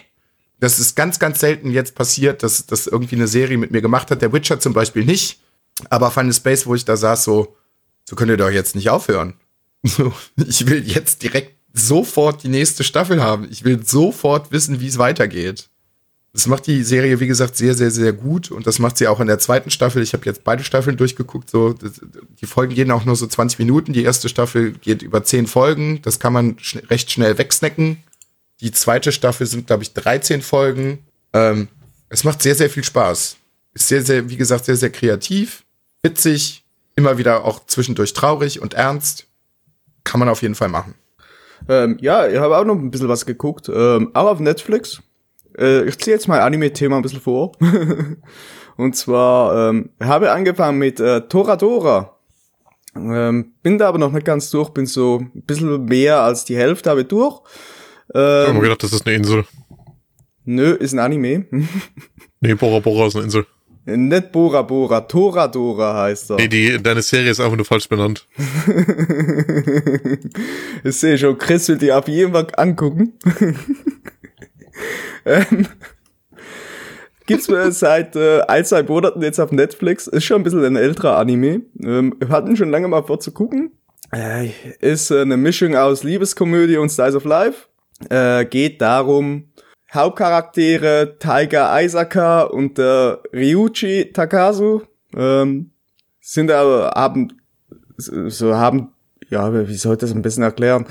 [0.59, 4.09] Das ist ganz, ganz selten jetzt passiert, dass, dass irgendwie eine Serie mit mir gemacht
[4.11, 4.21] hat.
[4.21, 5.41] Der Witcher zum Beispiel nicht.
[5.89, 7.57] Aber Final Space, wo ich da saß, so,
[8.05, 9.33] so könnt ihr doch jetzt nicht aufhören.
[10.37, 13.47] Ich will jetzt direkt sofort die nächste Staffel haben.
[13.51, 15.69] Ich will sofort wissen, wie es weitergeht.
[16.33, 18.49] Das macht die Serie, wie gesagt, sehr, sehr, sehr gut.
[18.49, 20.01] Und das macht sie auch in der zweiten Staffel.
[20.01, 21.47] Ich habe jetzt beide Staffeln durchgeguckt.
[21.47, 21.75] So,
[22.41, 23.93] die Folgen gehen auch nur so 20 Minuten.
[23.93, 26.01] Die erste Staffel geht über 10 Folgen.
[26.01, 27.97] Das kann man schn recht schnell wegsnacken.
[28.61, 30.99] Die zweite Staffel sind, glaube ich, 13 Folgen.
[31.33, 31.67] Ähm,
[32.09, 33.37] es macht sehr, sehr viel Spaß.
[33.75, 35.63] Ist sehr, sehr, wie gesagt, sehr, sehr kreativ,
[36.01, 36.63] witzig,
[36.95, 39.27] immer wieder auch zwischendurch traurig und ernst.
[40.03, 40.95] Kann man auf jeden Fall machen.
[41.69, 43.69] Ähm, ja, ich habe auch noch ein bisschen was geguckt.
[43.69, 45.01] Ähm, auch auf Netflix.
[45.57, 47.51] Äh, ich ziehe jetzt mal Anime-Thema ein bisschen vor.
[48.77, 52.17] Und zwar ähm, habe angefangen mit äh, Toradora.
[52.95, 56.55] Ähm, bin da aber noch nicht ganz durch, bin so ein bisschen mehr als die
[56.57, 57.39] Hälfte habe ich durch.
[58.09, 59.45] Ich habe Ähm, mir gedacht, das ist eine Insel.
[60.45, 61.45] nö, ist ein Anime.
[62.41, 63.45] Nee, Bora Bora ist eine Insel.
[63.85, 66.35] nicht Bora Bora, Toradora heißt er.
[66.35, 68.27] Nee, die, deine Serie ist einfach nur falsch benannt.
[70.83, 73.13] Ich sehe schon, Chris will die auf jeden Fall angucken.
[75.25, 75.67] Ähm,
[77.25, 80.07] gibt's äh, seit äh, ein, zwei Monaten jetzt auf Netflix.
[80.07, 81.61] Ist schon ein bisschen ein älterer Anime.
[81.83, 83.71] Ähm, hatten schon lange mal vor zu gucken.
[84.13, 87.67] Äh, ist äh, eine Mischung aus Liebeskomödie und Styles of Life.
[88.09, 89.53] Äh, geht darum,
[89.93, 94.81] Hauptcharaktere Taiga Aisaka und äh, Ryuichi Takasu
[95.15, 95.71] ähm,
[96.19, 97.39] sind aber haben
[97.97, 98.91] so haben
[99.29, 100.87] ja wie soll ich das ein bisschen erklären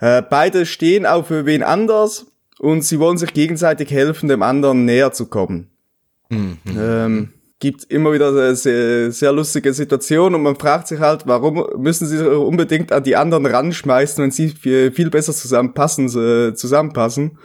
[0.00, 2.31] äh, beide stehen auch für wen anders
[2.62, 5.72] und sie wollen sich gegenseitig helfen dem anderen näher zu kommen
[6.76, 12.08] ähm, gibt immer wieder sehr, sehr, lustige Situationen und man fragt sich halt, warum müssen
[12.08, 17.38] sie sich unbedingt an die anderen ranschmeißen, wenn sie viel, viel besser zusammenpassen, äh, zusammenpassen.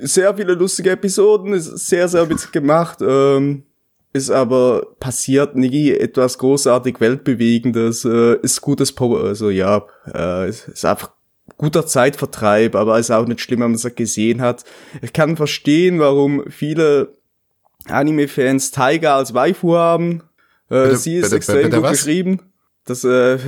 [0.00, 3.64] Sehr viele lustige Episoden, ist sehr, sehr witzig gemacht, ähm,
[4.12, 10.68] ist aber passiert nie etwas großartig weltbewegendes, äh, ist gutes Power, also ja, äh, ist
[10.68, 11.10] ist einfach
[11.62, 14.64] guter Zeitvertreib, aber ist auch nicht schlimm, wenn man es gesehen hat.
[15.00, 17.12] Ich kann verstehen, warum viele
[17.86, 20.22] Anime-Fans Tiger als Waifu haben.
[20.68, 21.90] Äh, Bitte- sie ist bitte- extrem bitte gut was?
[21.92, 22.40] geschrieben.
[22.84, 23.38] Dass, äh,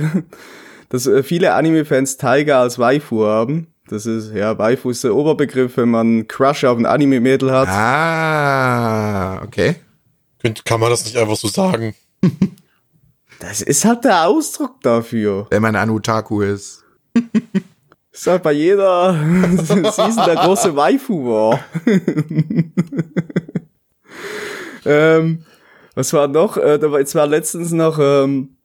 [0.89, 3.67] dass äh, viele Anime-Fans Tiger als Waifu haben.
[3.89, 7.67] Das ist, ja, Waifu ist der Oberbegriff, wenn man einen Crush auf ein Anime-Mädel hat.
[7.67, 9.75] Ah, okay.
[10.63, 11.93] Kann man das nicht einfach so sagen?
[13.39, 15.47] Das ist halt der Ausdruck dafür.
[15.49, 16.83] Wenn man ein Utaku ist.
[18.15, 19.13] ist halt bei jeder
[19.57, 21.59] Season der große Waifu war.
[24.85, 25.43] ähm,
[25.95, 26.55] was war noch?
[26.57, 28.55] Äh, da war, jetzt war letztens noch ähm,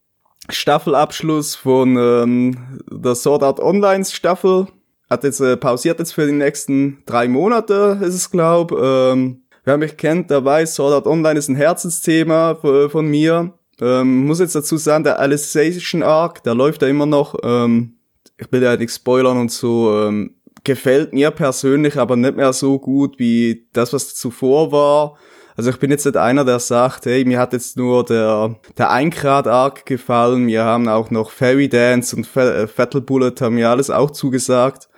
[0.49, 4.69] Staffelabschluss von ähm, der Sword Art Online Staffel.
[5.09, 8.71] Hat jetzt äh, pausiert jetzt für die nächsten drei Monate, ist es glaub.
[8.71, 13.53] Ähm, wer mich kennt, der weiß, Sword Art Online ist ein Herzensthema von, mir.
[13.81, 17.35] Ähm, muss jetzt dazu sagen, der Alicization Arc, der läuft ja immer noch.
[17.43, 17.97] Ähm,
[18.41, 20.35] ich will ja nichts spoilern und so, ähm,
[20.65, 25.17] gefällt mir persönlich aber nicht mehr so gut wie das, was zuvor war.
[25.57, 28.91] Also ich bin jetzt nicht einer, der sagt, hey, mir hat jetzt nur der, der
[28.91, 33.91] Eingrad-Arc gefallen, mir haben auch noch Fairy Dance und Fa- äh, Bullet haben mir alles
[33.91, 34.89] auch zugesagt.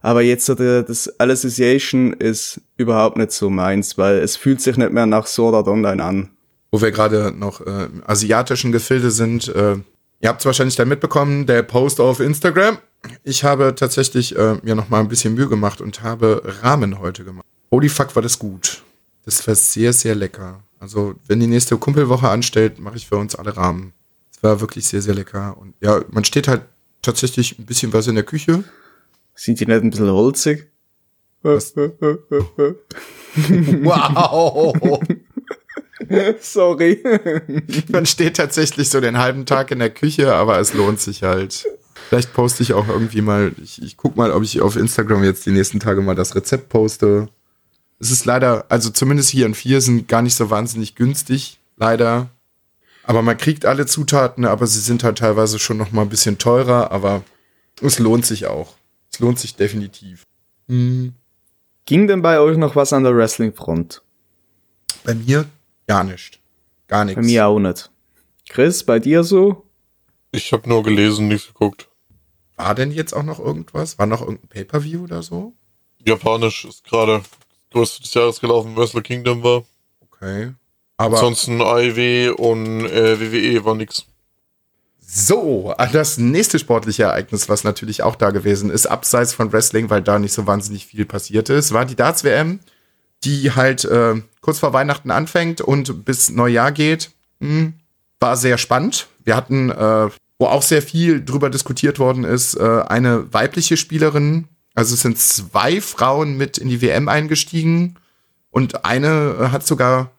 [0.00, 5.06] Aber jetzt das Alicization ist überhaupt nicht so meins, weil es fühlt sich nicht mehr
[5.06, 6.30] nach Sword Art Online an.
[6.70, 9.48] Wo wir gerade noch äh, asiatischen Gefilde sind.
[9.48, 9.78] Äh,
[10.20, 12.78] ihr habt es wahrscheinlich dann mitbekommen, der Post auf Instagram.
[13.22, 17.24] Ich habe tatsächlich äh, mir noch mal ein bisschen Mühe gemacht und habe Ramen heute
[17.24, 17.46] gemacht.
[17.70, 18.82] Holy fuck, war das gut.
[19.24, 20.62] Das war sehr, sehr lecker.
[20.80, 23.92] Also, wenn die nächste Kumpelwoche anstellt, mache ich für uns alle Ramen.
[24.34, 25.56] Es war wirklich sehr, sehr lecker.
[25.58, 26.62] Und ja, man steht halt
[27.02, 28.64] tatsächlich ein bisschen was in der Küche.
[29.34, 30.66] Sind die nicht ein bisschen holzig?
[33.84, 35.00] Wow!
[36.40, 37.02] Sorry.
[37.88, 41.66] Man steht tatsächlich so den halben Tag in der Küche, aber es lohnt sich halt.
[42.08, 45.44] Vielleicht poste ich auch irgendwie mal, ich, ich guck mal, ob ich auf Instagram jetzt
[45.46, 47.28] die nächsten Tage mal das Rezept poste.
[48.00, 52.30] Es ist leider, also zumindest hier in vier sind gar nicht so wahnsinnig günstig, leider.
[53.02, 56.38] Aber man kriegt alle Zutaten, aber sie sind halt teilweise schon noch mal ein bisschen
[56.38, 57.24] teurer, aber
[57.82, 58.74] es lohnt sich auch.
[59.12, 60.22] Es lohnt sich definitiv.
[60.68, 61.14] Hm,
[61.86, 64.02] Ging denn bei euch noch was an der Wrestling-Front?
[65.04, 65.46] bei mir
[65.88, 66.38] gar nicht.
[66.86, 67.20] Gar nichts.
[67.20, 67.90] Bei mir auch nicht.
[68.48, 69.66] Chris, bei dir so?
[70.30, 71.88] Ich habe nur gelesen, nichts geguckt.
[72.56, 73.98] War denn jetzt auch noch irgendwas?
[73.98, 75.52] War noch irgendein Pay-Per-View oder so?
[76.06, 77.30] Japanisch ist gerade das
[77.72, 79.64] größte des Jahres gelaufen, Wrestle Kingdom war.
[80.00, 80.52] Okay.
[80.96, 84.04] Aber Ansonsten AEW und äh, WWE war nix.
[85.00, 90.02] so, das nächste sportliche Ereignis, was natürlich auch da gewesen ist, abseits von Wrestling, weil
[90.02, 92.60] da nicht so wahnsinnig viel passiert ist, war die Darts-WM,
[93.24, 94.16] die halt äh,
[94.48, 97.10] kurz vor Weihnachten anfängt und bis Neujahr geht.
[97.38, 97.74] Hm,
[98.18, 99.06] war sehr spannend.
[99.22, 104.48] Wir hatten, äh, wo auch sehr viel drüber diskutiert worden ist, äh, eine weibliche Spielerin.
[104.74, 107.96] Also es sind zwei Frauen mit in die WM eingestiegen
[108.50, 110.12] und eine äh, hat sogar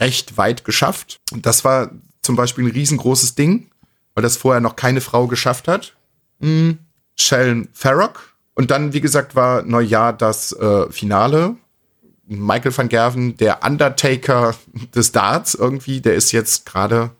[0.00, 1.20] recht weit geschafft.
[1.30, 3.70] Und das war zum Beispiel ein riesengroßes Ding,
[4.14, 5.94] weil das vorher noch keine Frau geschafft hat.
[6.40, 6.78] Hm.
[7.14, 8.34] Shellen Farrock.
[8.56, 11.54] Und dann, wie gesagt, war Neujahr das äh, Finale.
[12.26, 14.54] Michael van Gerven, der Undertaker
[14.94, 17.10] des Darts irgendwie, der ist jetzt gerade,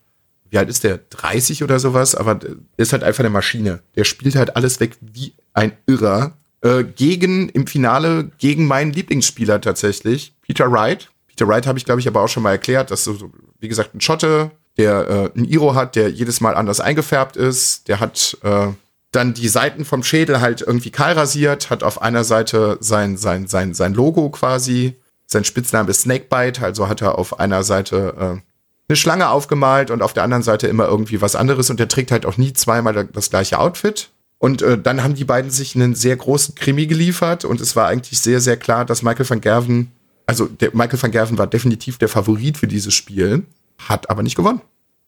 [0.51, 0.99] wie alt ist der?
[1.11, 3.81] 30 oder sowas, aber der ist halt einfach eine Maschine.
[3.95, 6.37] Der spielt halt alles weg wie ein Irrer.
[6.63, 11.09] Äh, gegen, im Finale, gegen meinen Lieblingsspieler tatsächlich, Peter Wright.
[11.29, 13.31] Peter Wright habe ich, glaube ich, aber auch schon mal erklärt, dass so,
[13.61, 17.89] wie gesagt, ein Schotte, der äh, ein Iro hat, der jedes Mal anders eingefärbt ist.
[17.89, 18.69] Der hat äh,
[19.17, 23.47] dann die Seiten vom Schädel halt irgendwie kahl rasiert, hat auf einer Seite sein, sein,
[23.47, 24.95] sein, sein Logo quasi.
[25.27, 28.41] Sein Spitzname ist Snakebite, also hat er auf einer Seite äh,
[28.89, 32.13] eine Schlange aufgemalt und auf der anderen Seite immer irgendwie was anderes und der trägt
[32.13, 34.11] halt auch nie zweimal das gleiche Outfit.
[34.39, 37.89] Und äh, dann haben die beiden sich einen sehr großen Krimi geliefert und es war
[37.89, 39.93] eigentlich sehr, sehr klar, dass Michael van Gerven,
[40.27, 43.45] also der Michael van Gerven war definitiv der Favorit für dieses Spiel,
[43.79, 44.61] hat aber nicht gewonnen.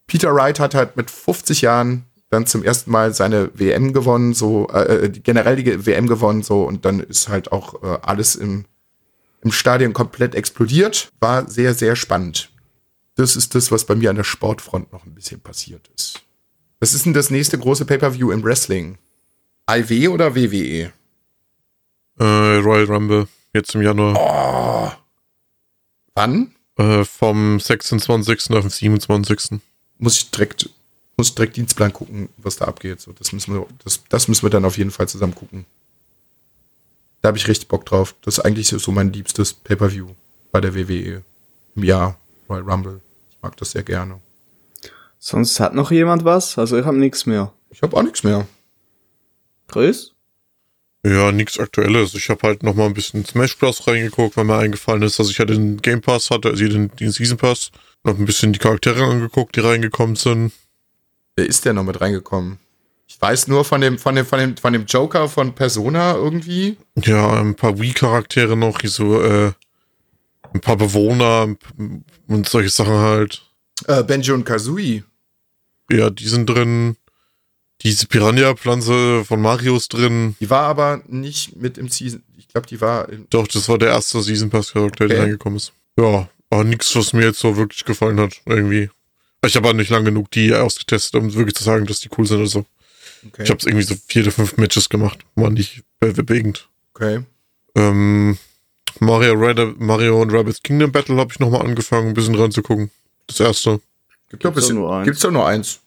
[0.07, 4.68] Peter Wright hat halt mit 50 Jahren dann zum ersten Mal seine WM gewonnen, so
[4.68, 8.66] äh, generell die WM gewonnen, so und dann ist halt auch äh, alles im,
[9.43, 11.11] im Stadion komplett explodiert.
[11.20, 12.51] War sehr, sehr spannend.
[13.14, 16.22] Das ist das, was bei mir an der Sportfront noch ein bisschen passiert ist.
[16.81, 18.99] Was ist denn das nächste große Pay-per-View im Wrestling?
[19.68, 20.93] IW oder WWE?
[22.20, 24.16] Äh, Royal Rumble, jetzt im Januar.
[24.16, 24.93] Oh.
[26.14, 26.53] Wann?
[26.76, 28.51] Äh, vom 26.
[28.53, 29.61] auf den 27.
[29.99, 30.70] Muss ich direkt,
[31.19, 33.01] muss direkt Dienstplan gucken, was da abgeht.
[33.01, 35.66] So, das müssen wir, das, das müssen wir dann auf jeden Fall zusammen gucken.
[37.21, 38.14] Da habe ich richtig Bock drauf.
[38.23, 40.09] Das ist eigentlich so mein liebstes Pay-per-View
[40.53, 41.23] bei der WWE
[41.75, 43.01] im Jahr Royal Rumble.
[43.31, 44.21] Ich mag das sehr gerne.
[45.19, 46.57] Sonst hat noch jemand was?
[46.57, 47.53] Also ich habe nichts mehr.
[47.71, 48.47] Ich habe auch nichts mehr.
[49.66, 50.12] Chris?
[51.05, 52.14] Ja, nichts Aktuelles.
[52.14, 53.87] Ich habe halt noch mal ein bisschen Smash Bros.
[53.87, 57.11] reingeguckt, weil mir eingefallen ist, dass ich ja den Game Pass hatte, also den, den
[57.11, 57.71] Season Pass.
[58.05, 60.53] Noch ein bisschen die Charaktere angeguckt, die reingekommen sind.
[61.39, 62.59] Wer ist der noch mit reingekommen?
[63.07, 66.76] Ich weiß nur von dem, von dem, von dem, von dem Joker von Persona irgendwie.
[66.97, 69.53] Ja, ein paar Wii-Charaktere noch, so, äh,
[70.53, 71.55] ein paar Bewohner
[72.26, 73.47] und solche Sachen halt.
[73.86, 75.05] Äh, Benjo und Kazooie.
[75.89, 76.97] Ja, die sind drin.
[77.82, 80.34] Diese Piranha-Pflanze von Mario ist drin.
[80.41, 82.24] Die war aber nicht mit im Season.
[82.36, 83.07] Ich glaube, die war.
[83.30, 85.22] Doch, das war der erste Season Pass-Charakter, der Okay.
[85.22, 85.72] reingekommen ist.
[85.97, 88.91] Ja, aber nichts, was mir jetzt so wirklich gefallen hat, irgendwie.
[89.47, 92.39] Ich habe nicht lang genug die ausgetestet, um wirklich zu sagen, dass die cool sind
[92.39, 92.64] oder so.
[93.26, 93.45] okay.
[93.45, 95.18] Ich habe irgendwie so vier oder fünf Matches gemacht.
[95.36, 96.68] War nicht be- bewegend.
[96.95, 97.24] okay.
[97.76, 98.36] Ähm,
[99.01, 102.91] Mario, Rabbit, Mario und Rabbit's Kingdom Battle habe ich nochmal angefangen, ein bisschen reinzugucken.
[103.28, 103.80] Das erste.
[104.30, 105.05] Gibt bisschen, doch nur eins.
[105.07, 105.80] gibt's doch nur eins.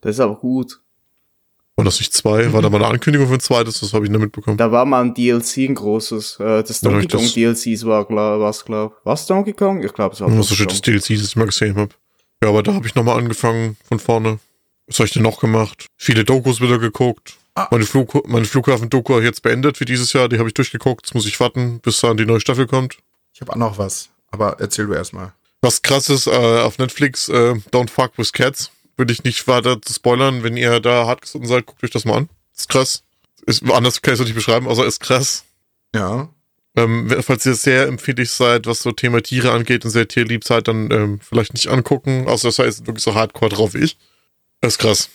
[0.00, 0.78] Das ist aber gut.
[1.74, 2.52] War das nicht zwei?
[2.52, 3.80] War da mal eine Ankündigung für ein zweites?
[3.80, 4.56] Das habe ich nicht mitbekommen.
[4.56, 6.38] Da war mal ein DLC, ein großes.
[6.40, 8.96] Äh, das Ja, Donkey das- Kong DLCs war, glaub, was glaub.
[9.04, 9.82] Was Donkey Kong?
[9.82, 10.80] Ich glaube, es war Was so Donkey shit das.
[10.82, 11.92] DLC, das ich mal gesehen habe.
[12.42, 14.38] Ja, aber da habe ich nochmal angefangen von vorne.
[14.86, 15.86] Was habe ich denn noch gemacht?
[15.96, 17.36] Viele Dokus wieder geguckt.
[17.54, 17.68] Ah.
[17.70, 20.28] Meine, Flug meine Flughafen-Doku habe ich jetzt beendet für dieses Jahr.
[20.28, 21.06] Die habe ich durchgeguckt.
[21.06, 22.98] Jetzt muss ich warten, bis dann die neue Staffel kommt.
[23.32, 24.10] Ich habe auch noch was.
[24.30, 25.32] Aber erzähl du erst mal.
[25.62, 28.70] Was krass ist, äh, auf Netflix, äh, Don't Fuck with Cats.
[28.96, 30.42] Würde ich nicht weiter zu spoilern.
[30.42, 32.28] Wenn ihr da hart gesonnen seid, guckt euch das mal an.
[32.54, 33.02] Ist krass.
[33.46, 35.44] Ist, anders kann ich es nicht beschreiben, außer ist krass.
[35.94, 36.28] Ja.
[36.76, 40.68] Ähm, falls ihr sehr empfindlich seid, was so Thema Tiere angeht und sehr tierlieb seid,
[40.68, 43.96] dann ähm, vielleicht nicht angucken, außer das heißt wirklich so hardcore drauf wie ich.
[44.60, 45.08] Das ist krass.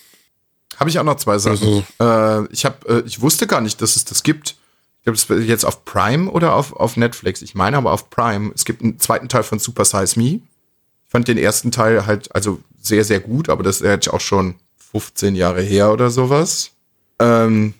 [0.76, 1.52] Habe ich auch noch zwei Sachen.
[1.52, 4.56] Also, Äh, ich hab, äh, ich wusste gar nicht, dass es das gibt.
[4.98, 7.42] Ich glaube, es ist jetzt auf Prime oder auf, auf Netflix.
[7.42, 8.52] Ich meine aber auf Prime.
[8.54, 10.40] Es gibt einen zweiten Teil von Super Size Me.
[11.04, 14.20] Ich fand den ersten Teil halt also sehr, sehr gut, aber das ist jetzt auch
[14.20, 14.56] schon
[14.92, 16.70] 15 Jahre her oder sowas.
[17.18, 17.74] Ähm,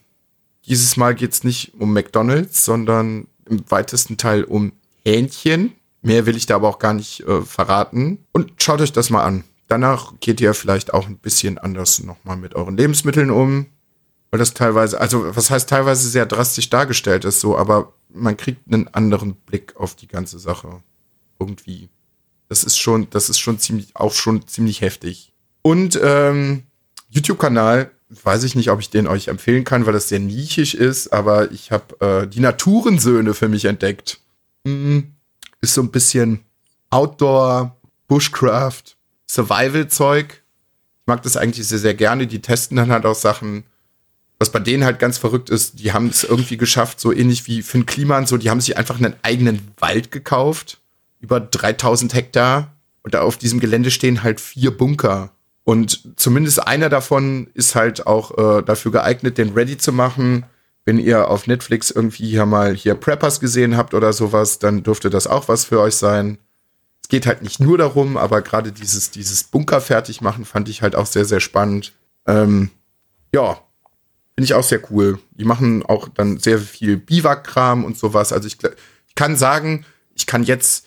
[0.66, 4.72] dieses Mal geht's nicht um McDonalds, sondern im weitesten Teil um
[5.04, 5.72] Hähnchen.
[6.02, 8.24] Mehr will ich da aber auch gar nicht äh, verraten.
[8.32, 9.44] Und schaut euch das mal an.
[9.68, 13.66] Danach geht ihr vielleicht auch ein bisschen anders nochmal mit euren Lebensmitteln um.
[14.30, 18.66] Weil das teilweise, also was heißt teilweise sehr drastisch dargestellt ist so, aber man kriegt
[18.66, 20.82] einen anderen Blick auf die ganze Sache.
[21.38, 21.88] Irgendwie.
[22.48, 25.32] Das ist schon, das ist schon ziemlich, auch schon ziemlich heftig.
[25.62, 26.64] Und ähm,
[27.10, 27.90] YouTube-Kanal,
[28.22, 31.50] weiß ich nicht, ob ich den euch empfehlen kann, weil das sehr nischig ist, aber
[31.50, 34.20] ich habe äh, die Naturensöhne für mich entdeckt.
[34.64, 35.12] Mhm.
[35.60, 36.40] Ist so ein bisschen
[36.90, 37.76] Outdoor,
[38.08, 38.96] Bushcraft,
[39.28, 40.42] Survival-Zeug.
[41.00, 42.26] Ich mag das eigentlich sehr, sehr gerne.
[42.26, 43.64] Die testen dann halt auch Sachen.
[44.38, 47.62] Was bei denen halt ganz verrückt ist, die haben es irgendwie geschafft, so ähnlich wie
[47.62, 50.80] Finn Kliman, so, die haben sich einfach einen eigenen Wald gekauft.
[51.20, 52.74] Über 3000 Hektar.
[53.02, 55.32] Und da auf diesem Gelände stehen halt vier Bunker.
[55.64, 60.44] Und zumindest einer davon ist halt auch äh, dafür geeignet, den ready zu machen.
[60.84, 65.10] Wenn ihr auf Netflix irgendwie hier mal hier Preppers gesehen habt oder sowas, dann dürfte
[65.10, 66.38] das auch was für euch sein.
[67.00, 70.82] Es geht halt nicht nur darum, aber gerade dieses, dieses Bunker fertig machen fand ich
[70.82, 71.92] halt auch sehr, sehr spannend.
[72.26, 72.70] Ähm,
[73.32, 73.60] ja,
[74.34, 75.20] finde ich auch sehr cool.
[75.30, 78.32] Die machen auch dann sehr viel Biwak-Kram und sowas.
[78.32, 78.58] Also ich,
[79.06, 79.84] ich kann sagen,
[80.14, 80.86] ich kann jetzt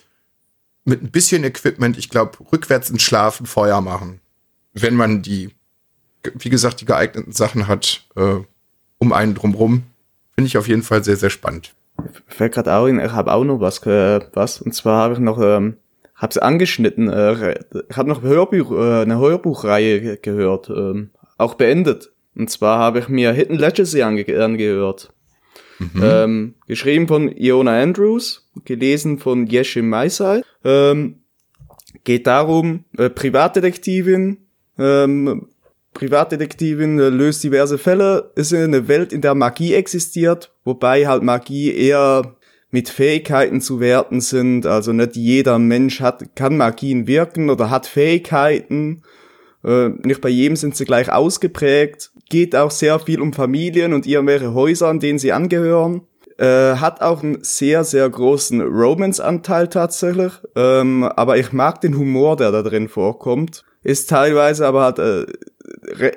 [0.84, 4.20] mit ein bisschen Equipment, ich glaube, rückwärts ins Schlafen Feuer machen
[4.80, 5.50] wenn man die,
[6.34, 8.36] wie gesagt, die geeigneten Sachen hat, äh,
[8.98, 9.82] um einen drumrum,
[10.34, 11.74] finde ich auf jeden Fall sehr, sehr spannend.
[12.26, 15.20] Fällt gerade auch in, ich habe auch noch was, äh, was, und zwar habe ich
[15.20, 15.76] noch, ähm,
[16.14, 17.58] habe es angeschnitten, äh,
[17.88, 22.12] ich habe noch Hörbuch, äh, eine Hörbuchreihe gehört, ähm, auch beendet.
[22.34, 25.12] Und zwar habe ich mir Hidden Legacy ange angehört.
[25.78, 26.02] Mhm.
[26.02, 30.42] Ähm, geschrieben von Iona Andrews, gelesen von Yeshim Maisai.
[30.64, 31.22] Ähm,
[32.04, 34.45] geht darum, äh, Privatdetektivin,
[34.78, 35.48] ähm,
[35.96, 38.30] Privatdetektivin äh, löst diverse Fälle.
[38.34, 42.36] Ist eine Welt, in der Magie existiert, wobei halt Magie eher
[42.70, 44.66] mit Fähigkeiten zu werten sind.
[44.66, 49.02] Also nicht jeder Mensch hat, kann Magien wirken oder hat Fähigkeiten.
[49.64, 52.10] Äh, nicht bei jedem sind sie gleich ausgeprägt.
[52.28, 56.02] Geht auch sehr viel um Familien und irgendwelche Häuser, an denen sie angehören.
[56.38, 60.32] Äh, hat auch einen sehr, sehr großen Romance-Anteil tatsächlich.
[60.54, 65.26] Ähm, aber ich mag den Humor, der da drin vorkommt ist teilweise aber hat äh,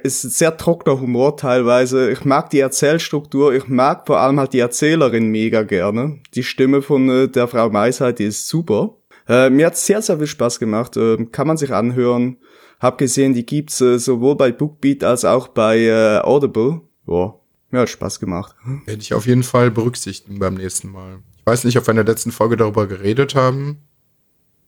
[0.04, 2.10] ist sehr trockener Humor teilweise.
[2.12, 6.20] Ich mag die Erzählstruktur, ich mag vor allem halt die Erzählerin mega gerne.
[6.34, 8.96] Die Stimme von äh, der Frau Meisheit, die ist super.
[9.28, 10.98] Äh, mir hat sehr, sehr viel Spaß gemacht.
[10.98, 12.38] Äh, kann man sich anhören.
[12.80, 16.82] Hab gesehen, die gibt's äh, sowohl bei Bookbeat als auch bei äh, Audible.
[17.06, 17.40] Boah,
[17.70, 18.56] mir hat Spaß gemacht.
[18.86, 21.20] Werde ich auf jeden Fall berücksichtigen beim nächsten Mal.
[21.38, 23.89] Ich weiß nicht, ob wir in der letzten Folge darüber geredet haben.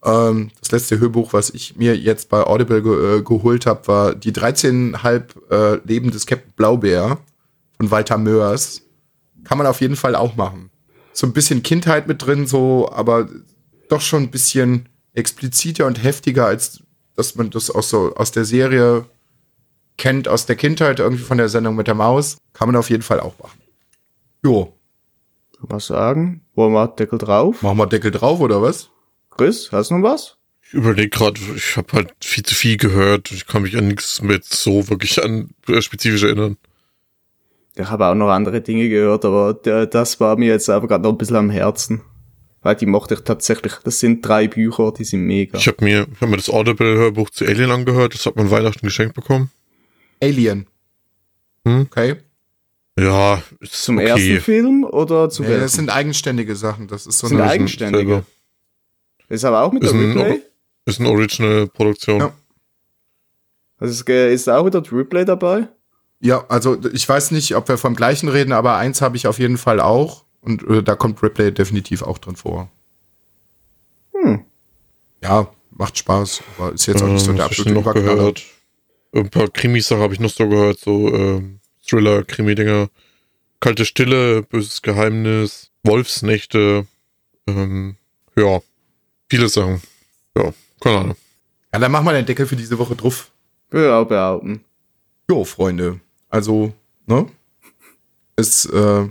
[0.04, 4.16] Ähm, das letzte Hörbuch, was ich mir jetzt bei Audible ge äh, geholt habe, war
[4.16, 7.20] Die 13,5 äh, Leben des Captain Blaubeer
[7.78, 8.82] von Walter Mörs.
[9.44, 10.72] Kann man auf jeden Fall auch machen.
[11.14, 13.28] So ein bisschen Kindheit mit drin, so, aber
[13.90, 16.82] doch schon ein bisschen expliziter und heftiger, als
[17.16, 19.06] dass man das auch so aus der Serie
[19.98, 22.38] kennt, aus der Kindheit, irgendwie von der Sendung mit der Maus.
[22.54, 23.60] Kann man auf jeden Fall auch machen.
[24.44, 24.74] Jo.
[25.60, 26.42] Was sagen?
[26.56, 27.62] Wollen wir Deckel drauf?
[27.62, 28.90] Machen wir Deckel drauf, oder was?
[29.32, 30.38] Chris, hast du noch was?
[30.64, 33.32] Ich überlege gerade, ich habe halt viel zu viel gehört.
[33.32, 36.58] Ich kann mich an nichts mit so wirklich an äh, spezifisch erinnern.
[37.76, 41.12] Ich habe auch noch andere Dinge gehört, aber das war mir jetzt aber gerade noch
[41.12, 42.02] ein bisschen am Herzen.
[42.62, 43.74] Weil die mochte ich tatsächlich.
[43.84, 45.58] Das sind drei Bücher, die sind mega.
[45.58, 48.14] Ich habe mir, hab mir das Audible-Hörbuch zu Alien angehört.
[48.14, 49.50] Das hat man Weihnachten geschenkt bekommen.
[50.22, 50.68] Alien.
[51.66, 51.88] Hm?
[51.90, 52.18] Okay.
[53.00, 54.08] Ja, ist zum okay.
[54.08, 56.88] ersten Film oder zu ja, Das sind eigenständige Sachen.
[56.88, 57.98] Das ist so sind eigenständige.
[57.98, 58.26] Selber.
[59.32, 60.42] Ist aber auch mit ist der Replay?
[60.86, 62.20] Ist eine Original-Produktion.
[62.20, 62.34] Ja.
[63.78, 65.68] Also ist, ist auch wieder Replay dabei?
[66.20, 69.40] Ja, also ich weiß nicht, ob wir vom gleichen reden, aber eins habe ich auf
[69.40, 70.26] jeden Fall auch.
[70.42, 72.70] Und äh, da kommt Replay definitiv auch drin vor.
[74.14, 74.44] Hm.
[75.24, 78.44] Ja, macht Spaß, aber ist jetzt auch nicht so der absolute noch gehört.
[79.14, 81.42] Ein paar Krimis habe ich noch so gehört, so äh,
[81.88, 82.90] Thriller, Krimi-Dinger.
[83.62, 86.88] Kalte Stille, Böses Geheimnis, Wolfsnächte,
[87.48, 87.96] ähm,
[88.36, 88.60] ja,
[89.32, 89.82] Viele Sachen.
[90.38, 90.52] Ja,
[90.82, 91.16] keine Ahnung.
[91.72, 93.32] Ja, dann machen wir den Deckel für diese Woche drauf.
[93.72, 94.66] Ja, behaupten.
[95.30, 96.02] Jo, Freunde.
[96.28, 96.74] Also,
[97.06, 97.28] ne?
[98.36, 99.08] Es, äh,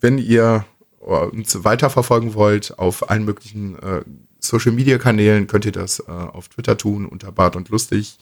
[0.00, 0.64] wenn ihr
[0.98, 4.02] uns weiterverfolgen wollt auf allen möglichen äh,
[4.40, 8.18] Social Media Kanälen, könnt ihr das äh, auf Twitter tun unter Bart und Lustig.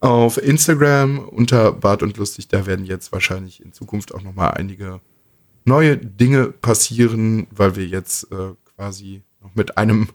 [0.00, 5.00] Auf Instagram unter Bart und Lustig, da werden jetzt wahrscheinlich in Zukunft auch nochmal einige
[5.64, 10.08] neue Dinge passieren, weil wir jetzt äh, quasi noch mit einem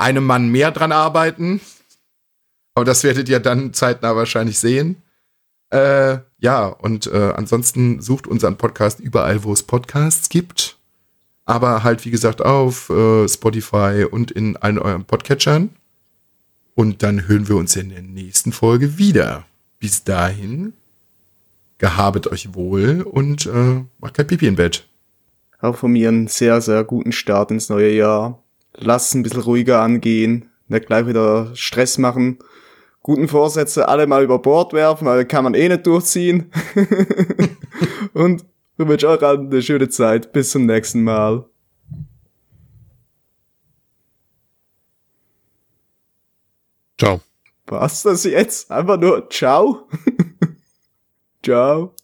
[0.00, 1.60] einem Mann mehr dran arbeiten.
[2.74, 5.02] Aber das werdet ihr dann zeitnah wahrscheinlich sehen.
[5.70, 10.78] Äh, ja, und äh, ansonsten sucht unseren Podcast überall, wo es Podcasts gibt.
[11.44, 15.70] Aber halt, wie gesagt, auf äh, Spotify und in allen euren Podcatchern.
[16.74, 19.44] Und dann hören wir uns in der nächsten Folge wieder.
[19.78, 20.72] Bis dahin,
[21.78, 24.86] gehabet euch wohl und äh, macht kein Pipi im Bett.
[25.60, 28.42] Auch von mir einen sehr, sehr guten Start ins neue Jahr.
[28.80, 32.38] Lasst ein bisschen ruhiger angehen, nicht gleich wieder Stress machen.
[33.02, 36.50] Guten Vorsätze alle mal über Bord werfen, weil kann man eh nicht durchziehen.
[38.14, 38.44] und
[38.78, 40.32] ich wünsche euch allen eine schöne Zeit.
[40.32, 41.44] Bis zum nächsten Mal.
[46.98, 47.20] Ciao.
[47.66, 48.70] Was das jetzt?
[48.70, 49.88] Einfach nur Ciao?
[51.42, 51.94] Ciao.